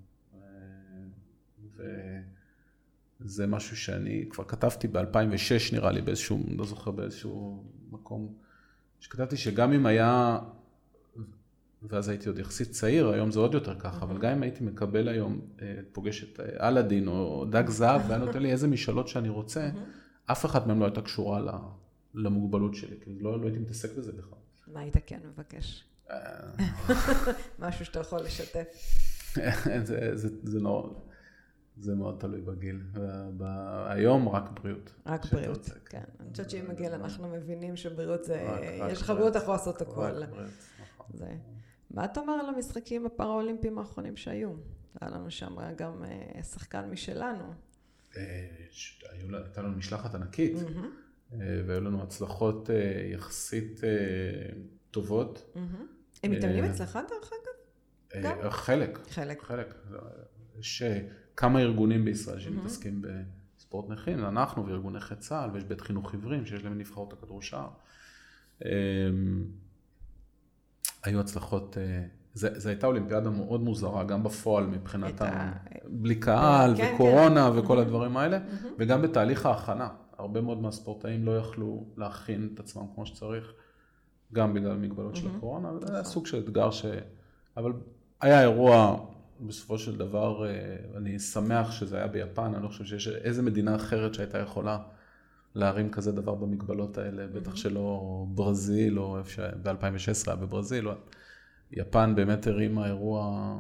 וזה 3.20 3.48
משהו 3.48 3.78
שאני 3.78 4.26
כבר 4.30 4.44
כתבתי 4.44 4.88
ב-2006 4.88 5.74
נראה 5.74 5.92
לי 5.92 6.02
באיזשהו, 6.02 6.44
לא 6.58 6.66
זוכר 6.66 6.92
באיזשהו 6.92 7.64
מקום. 7.92 8.47
שכתבתי 9.00 9.38
שגם 9.38 9.74
אם 9.74 9.86
היה, 9.86 10.40
ואז 11.84 12.10
הייתי 12.10 12.30
עוד 12.30 12.40
יחסית 12.40 12.72
צעיר, 12.72 13.10
היום 13.10 13.32
זה 13.32 13.40
עוד 13.40 13.54
יותר 13.54 13.80
ככה, 13.80 14.06
אבל 14.06 14.18
גם 14.18 14.32
אם 14.32 14.44
הייתי 14.44 14.64
מקבל 14.64 15.08
היום, 15.08 15.42
אה, 15.62 15.76
פוגש 15.92 16.24
את 16.24 16.40
אה, 16.40 16.68
אלאדין 16.68 17.08
או 17.08 17.46
דג 17.46 17.70
זהב, 17.70 18.02
והיה 18.08 18.18
נותן 18.18 18.42
לי 18.42 18.52
איזה 18.52 18.68
משאלות 18.68 19.08
שאני 19.08 19.30
רוצה, 19.30 19.70
אף 20.26 20.46
אחד 20.46 20.68
מהם 20.68 20.80
לא 20.80 20.86
הייתה 20.86 21.02
קשורה 21.02 21.42
למוגבלות 22.14 22.76
שלי, 22.76 22.96
כי 23.04 23.20
לא, 23.20 23.42
לא 23.42 23.46
הייתי 23.46 23.60
מתעסק 23.60 23.98
בזה 23.98 24.12
בכלל. 24.12 24.40
מה 24.74 24.80
היית 24.80 24.96
כן 25.06 25.20
מבקש? 25.34 25.84
אה. 26.12 26.18
משהו 27.60 27.86
שאתה 27.86 28.00
יכול 28.00 28.20
לשתף. 28.20 28.68
זה 30.44 30.60
נורא. 30.60 31.07
זה 31.80 31.96
מאוד 31.96 32.20
תלוי 32.20 32.42
בגיל. 32.42 32.82
היום 33.88 34.30
רק 34.30 34.60
בריאות. 34.60 34.94
רק 35.06 35.26
בריאות, 35.26 35.70
כן. 35.86 36.04
אני 36.20 36.32
חושבת 36.32 36.50
שעם 36.50 36.72
הגיל 36.72 36.92
אנחנו 36.94 37.30
מבינים 37.30 37.76
שבריאות 37.76 38.24
זה, 38.24 38.48
יש 38.92 39.02
לך 39.02 39.10
בריאות, 39.10 39.32
אתה 39.32 39.44
יכול 39.44 39.54
לעשות 39.54 39.82
הכל. 39.82 40.24
נכון. 40.24 40.46
מה 41.92 42.06
אתה 42.06 42.20
אומר 42.20 42.34
על 42.34 42.56
המשחקים 42.56 43.06
הפראלימפיים 43.06 43.80
האחרונים 43.80 44.18
שהיו? 44.18 44.52
היה 45.02 45.12
לנו 45.12 45.32
שם 45.32 45.56
גם 45.76 46.04
אה, 46.04 46.44
שחקן 46.44 46.90
משלנו. 46.90 47.54
אה, 48.18 48.48
הייתה 49.12 49.62
לנו 49.62 49.78
משלחת 49.78 50.16
ענקית, 50.16 50.58
אה, 51.34 51.38
והיו 51.68 51.82
לנו 51.82 52.04
הצלחות 52.04 52.70
יחסית 53.12 53.82
טובות. 54.92 55.56
הם 56.24 56.32
מתאמנים 56.32 56.64
אצלך 56.64 57.00
דרך 57.10 57.32
אגב? 57.34 58.50
חלק. 58.50 59.00
חלק. 59.10 59.42
חלק. 59.42 59.76
יש 60.60 60.84
כמה 61.38 61.60
ארגונים 61.60 62.06
בישראל 62.06 62.40
שמתעסקים 62.40 63.02
בספורט 63.58 63.90
נכים, 63.90 64.26
אנחנו 64.26 64.66
וארגוני 64.66 64.98
נכי 64.98 65.16
צה"ל, 65.16 65.50
ויש 65.54 65.64
בית 65.64 65.82
חינוך 65.82 66.14
עיוורים 66.14 66.46
שיש 66.46 66.64
להם 66.64 66.78
נבחרות 66.78 67.14
הכדורשער. 67.14 67.70
אמ, 68.66 68.70
היו 71.04 71.20
הצלחות, 71.20 71.78
אה, 71.78 72.04
זו 72.34 72.70
הייתה 72.70 72.88
אולימפיאדה 72.88 73.30
מאוד 73.30 73.62
מוזרה, 73.62 74.04
גם 74.04 74.24
בפועל 74.24 74.66
מבחינת, 74.66 75.22
ה... 75.22 75.52
בלי 75.88 76.16
קהל 76.16 76.78
כן, 76.78 76.92
וקורונה 76.94 77.50
כן. 77.52 77.60
וכל 77.60 77.80
הדברים 77.80 78.18
האלה, 78.18 78.40
וגם 78.80 79.02
בתהליך 79.02 79.46
ההכנה. 79.46 79.90
הרבה 80.18 80.42
מאוד 80.42 80.62
מהספורטאים 80.62 81.26
לא 81.26 81.38
יכלו 81.38 81.86
להכין 81.98 82.50
את 82.54 82.60
עצמם 82.60 82.84
כמו 82.96 83.06
שצריך, 83.06 83.54
גם 84.34 84.54
בגלל 84.54 84.72
המגבלות 84.72 85.16
של 85.16 85.28
הקורונה, 85.38 85.72
וזה 85.72 85.86
היה 85.90 86.02
נכון. 86.02 86.14
סוג 86.14 86.26
של 86.26 86.40
אתגר 86.40 86.72
ש... 86.72 86.86
אבל 87.58 87.74
היה 88.22 88.42
אירוע 88.42 89.06
בסופו 89.42 89.80
של 89.80 89.98
דבר, 89.98 90.46
אה, 90.48 90.76
אני 90.98 91.20
שמח 91.20 91.72
שזה 91.72 91.98
היה 91.98 92.08
ביפן, 92.08 92.54
אני 92.54 92.64
לא 92.64 92.68
חושב 92.68 92.86
שיש 92.86 93.08
איזה 93.08 93.42
מדינה 93.42 93.76
אחרת 93.76 94.14
שהייתה 94.14 94.38
יכולה 94.38 94.80
להרים 95.56 95.92
כזה 95.92 96.12
דבר 96.12 96.36
במגבלות 96.36 96.98
האלה, 96.98 97.28
בטח 97.28 97.56
שלא 97.56 98.26
ברזיל, 98.30 99.00
או 99.00 99.18
איפה 99.18 99.30
שב-2016 99.30 100.28
היה 100.28 100.36
בברזיל, 100.36 100.90
או... 100.90 100.94
יפן 101.72 102.16
באמת 102.16 102.48
הרימה 102.48 102.88
אירוע 102.88 103.58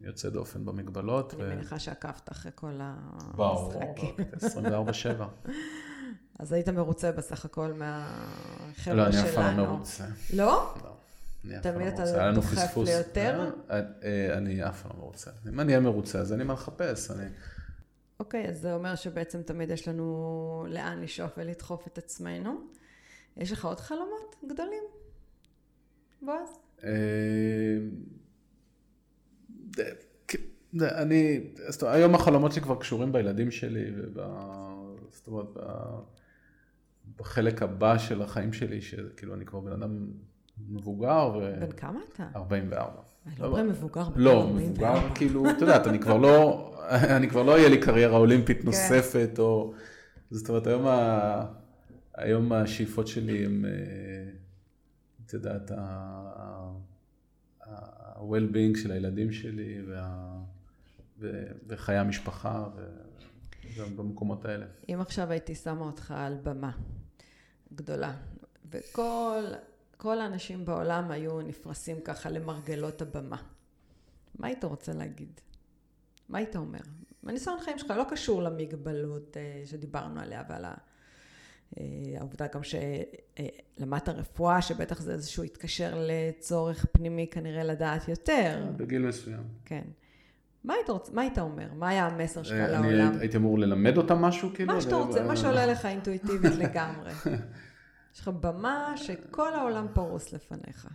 יוצא 0.00 0.28
דופן 0.28 0.64
במגבלות. 0.64 1.34
אני 1.34 1.54
מניחה 1.54 1.78
שעקבת 1.78 2.32
אחרי 2.32 2.52
כל 2.54 2.78
המשחקים. 2.80 4.14
ברור, 4.16 4.88
24-7. 4.90 5.48
אז 6.38 6.52
היית 6.52 6.68
מרוצה 6.68 7.12
בסך 7.12 7.44
הכל 7.44 7.72
מהחבר'ה 7.72 8.72
שלנו. 8.84 8.96
לא, 8.96 9.06
אני 9.06 9.20
אף 9.20 9.34
פעם 9.34 9.58
לא 9.58 9.66
מרוצה. 9.66 10.04
לא? 10.32 10.74
לא. 10.84 10.96
תמיד 11.42 11.88
אתה 11.88 12.32
דוחף 12.34 12.76
ליותר? 12.76 13.50
אה, 13.70 13.80
אה, 14.02 14.38
אני 14.38 14.68
אף 14.68 14.82
פעם 14.82 14.98
לא 14.98 15.04
רוצה. 15.04 15.30
אם 15.48 15.60
אני 15.60 15.72
אהיה 15.72 15.80
מרוצה, 15.80 16.18
אז 16.18 16.32
אני 16.32 16.44
מה 16.44 16.52
לחפש. 16.52 17.10
אוקיי, 18.20 18.48
אז 18.48 18.60
זה 18.60 18.74
אומר 18.74 18.94
שבעצם 18.94 19.42
תמיד 19.42 19.70
יש 19.70 19.88
לנו 19.88 20.66
לאן 20.68 21.00
לשאוף 21.00 21.30
ולדחוף 21.36 21.86
את 21.86 21.98
עצמנו. 21.98 22.60
יש 23.36 23.52
לך 23.52 23.64
עוד 23.64 23.80
חלומות 23.80 24.36
גדולים, 24.48 24.82
בועז? 26.22 26.48
אה, 26.84 26.90
אני, 30.82 31.40
זאת 31.68 31.82
אומרת, 31.82 31.96
היום 31.96 32.14
החלומות 32.14 32.52
שלי 32.52 32.62
כבר 32.62 32.80
קשורים 32.80 33.12
בילדים 33.12 33.50
שלי, 33.50 33.84
זאת 35.10 35.26
אומרת, 35.26 35.46
בחלק 37.16 37.62
הבא 37.62 37.98
של 37.98 38.22
החיים 38.22 38.52
שלי, 38.52 38.80
שכאילו 38.80 39.34
אני 39.34 39.44
כבר 39.44 39.60
בן 39.60 39.72
אדם 39.72 40.06
מבוגר. 40.68 41.32
ו... 41.34 41.54
בן 41.60 41.72
כמה 41.72 42.00
אתה? 42.12 42.28
44. 42.36 42.92
לא 43.38 43.46
אומרים 43.46 43.68
מבוגר. 43.68 44.08
לא, 44.16 44.48
מבוגר, 44.48 45.14
כאילו, 45.14 45.50
את 45.50 45.60
יודעת, 45.60 45.86
אני 45.86 45.98
כבר 45.98 46.16
לא, 46.16 46.68
אני 47.16 47.28
כבר 47.28 47.42
לא 47.42 47.52
אהיה 47.52 47.68
לי 47.68 47.80
קריירה 47.80 48.18
אולימפית 48.18 48.60
כן. 48.60 48.66
נוספת, 48.66 49.38
או... 49.38 49.74
זאת 50.30 50.48
אומרת, 50.48 50.66
היום, 50.66 50.86
ה... 50.86 51.44
היום 52.14 52.52
השאיפות 52.52 53.08
שלי 53.08 53.44
הם, 53.44 53.64
אה, 53.64 53.70
את 55.26 55.32
יודעת, 55.32 55.70
ה-well-being 57.66 58.78
של 58.82 58.92
הילדים 58.92 59.32
שלי 59.32 59.82
וה... 59.88 60.32
ו... 61.18 61.44
וחיי 61.66 61.98
המשפחה 61.98 62.64
ובמקומות 63.76 64.44
האלה. 64.44 64.66
אם 64.88 65.00
עכשיו 65.00 65.30
הייתי 65.30 65.54
שמה 65.54 65.84
אותך 65.84 66.14
על 66.16 66.36
במה 66.42 66.70
גדולה, 67.74 68.14
וכל 68.70 69.42
כל 70.02 70.20
האנשים 70.20 70.64
בעולם 70.64 71.10
היו 71.10 71.42
נפרסים 71.42 72.00
ככה 72.00 72.30
למרגלות 72.30 73.02
הבמה, 73.02 73.36
מה 74.38 74.46
היית 74.46 74.64
רוצה 74.64 74.92
להגיד? 74.92 75.40
מה 76.28 76.38
היית 76.38 76.56
אומר? 76.56 76.80
הניסיון 77.26 77.58
חיים 77.60 77.78
שלך 77.78 77.90
לא 77.90 78.04
קשור 78.10 78.42
למגבלות 78.42 79.36
אה, 79.36 79.62
שדיברנו 79.64 80.20
עליה 80.20 80.42
ועל 80.48 80.64
אה, 80.64 80.72
העובדה 82.18 82.46
גם 82.54 82.60
שלמדת 82.62 84.08
רפואה, 84.08 84.62
שבטח 84.62 85.00
זה 85.00 85.12
איזשהו 85.12 85.42
התקשר 85.42 86.06
לצורך 86.06 86.86
פנימי 86.92 87.26
כנראה 87.30 87.64
לדעת 87.64 88.08
יותר. 88.08 88.64
בגיל 88.76 89.02
מסוים. 89.02 89.44
כן. 89.64 89.84
מה 90.64 90.74
היית, 90.74 90.90
רוצ... 90.90 91.10
מה 91.10 91.22
היית 91.22 91.38
אומר? 91.38 91.74
מה 91.74 91.88
היה 91.88 92.06
המסר 92.06 92.42
שלך 92.42 92.58
אה, 92.58 92.68
לעולם? 92.68 93.08
אני 93.08 93.20
הייתי 93.20 93.36
אמור 93.36 93.58
ללמד 93.58 93.96
אותם 93.96 94.18
משהו 94.18 94.50
כאילו? 94.54 94.74
מה 94.74 94.80
שאתה 94.80 94.96
רוצה, 94.96 95.22
מה 95.22 95.36
שעולה 95.36 95.66
לך 95.66 95.86
אינטואיטיבית 95.86 96.54
לגמרי. 96.58 97.12
יש 98.14 98.20
לך 98.20 98.28
במה 98.28 98.94
שכל 98.96 99.54
העולם 99.54 99.86
פרוס 99.94 100.32
לפניך. 100.32 100.88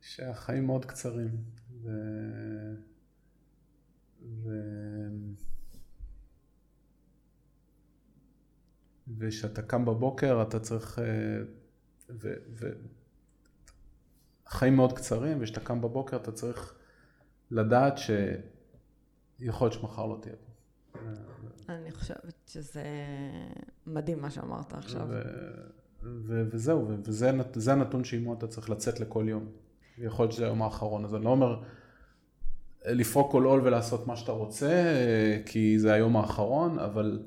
שהחיים 0.00 0.66
מאוד 0.66 0.84
קצרים. 0.84 1.30
ו... 1.82 1.90
ו... 4.22 4.50
וכשאתה 9.18 9.62
קם 9.62 9.84
בבוקר 9.84 10.42
אתה 10.48 10.60
צריך, 10.60 10.98
אה, 10.98 11.04
ו... 12.10 12.28
ו... 12.50 12.66
החיים 14.46 14.76
מאוד 14.76 14.92
קצרים 14.92 15.38
וכשאתה 15.40 15.60
קם 15.60 15.80
בבוקר 15.80 16.16
אתה 16.16 16.32
צריך 16.32 16.74
לדעת 17.50 17.98
שיכול 17.98 19.68
להיות 19.68 19.80
שמחר 19.80 20.06
לא 20.06 20.18
תהיה 20.22 20.36
פה. 20.36 20.98
אני 21.68 21.90
חושבת 21.90 22.34
שזה 22.46 22.84
מדהים 23.86 24.22
מה 24.22 24.30
שאמרת 24.30 24.72
עכשיו. 24.72 25.06
ו... 25.08 25.22
ו... 26.02 26.42
וזהו, 26.50 26.88
וזה 27.04 27.72
הנתון 27.72 28.04
שעימו 28.04 28.34
אתה 28.34 28.46
צריך 28.46 28.70
לצאת 28.70 29.00
לכל 29.00 29.24
יום. 29.28 29.48
יכול 29.98 30.22
להיות 30.24 30.32
שזה 30.32 30.44
היום 30.44 30.62
האחרון, 30.62 31.04
אז 31.04 31.14
אני 31.14 31.24
לא 31.24 31.30
אומר 31.30 31.62
לפרוק 32.84 33.32
כל 33.32 33.44
עול 33.44 33.60
ולעשות 33.64 34.06
מה 34.06 34.16
שאתה 34.16 34.32
רוצה, 34.32 34.94
כי 35.46 35.78
זה 35.78 35.92
היום 35.92 36.16
האחרון, 36.16 36.78
אבל, 36.78 37.22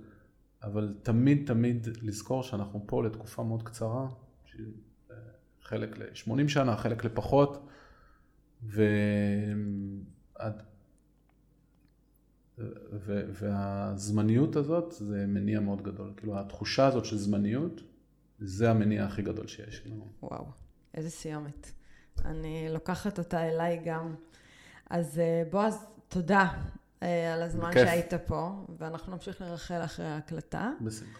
אבל 0.64 0.94
תמיד 1.04 1.48
תמיד 1.48 1.88
לזכור 2.02 2.44
שאנחנו 2.44 2.84
פה 2.86 3.04
לתקופה 3.04 3.44
מאוד 3.44 3.64
קצרה, 3.64 4.08
חלק 5.62 5.98
ל-80 5.98 6.48
שנה, 6.48 6.78
חלק 6.78 7.06
לפחות, 7.06 7.68
ועד... 8.64 8.92
והזמניות 13.34 14.56
הזאת 14.56 14.92
זה 14.92 15.26
מניע 15.28 15.60
מאוד 15.60 15.82
גדול. 15.82 16.14
כאילו 16.18 16.40
התחושה 16.40 16.88
הזאת 16.88 17.06
של 17.06 17.18
זמניות, 17.18 17.82
זה 18.40 18.70
המניע 18.70 19.06
הכי 19.06 19.22
גדול 19.22 19.48
שיש. 19.48 19.88
וואו, 20.24 20.46
איזה 20.94 21.10
סיומת. 21.10 21.72
אני 22.26 22.68
לוקחת 22.70 23.20
אותה 23.20 23.50
אליי 23.50 23.82
גם. 23.86 24.16
אז 24.90 25.20
אה, 25.20 25.44
בועז, 25.50 25.86
תודה 26.08 26.48
אה, 27.04 27.34
על 27.34 27.42
הזמן 27.42 27.70
בכיף. 27.70 27.88
שהיית 27.88 28.14
פה, 28.14 28.66
ואנחנו 28.78 29.14
נמשיך 29.14 29.42
לרחל 29.42 29.84
אחרי 29.84 30.06
ההקלטה. 30.06 30.72
בשמחה. 30.82 31.20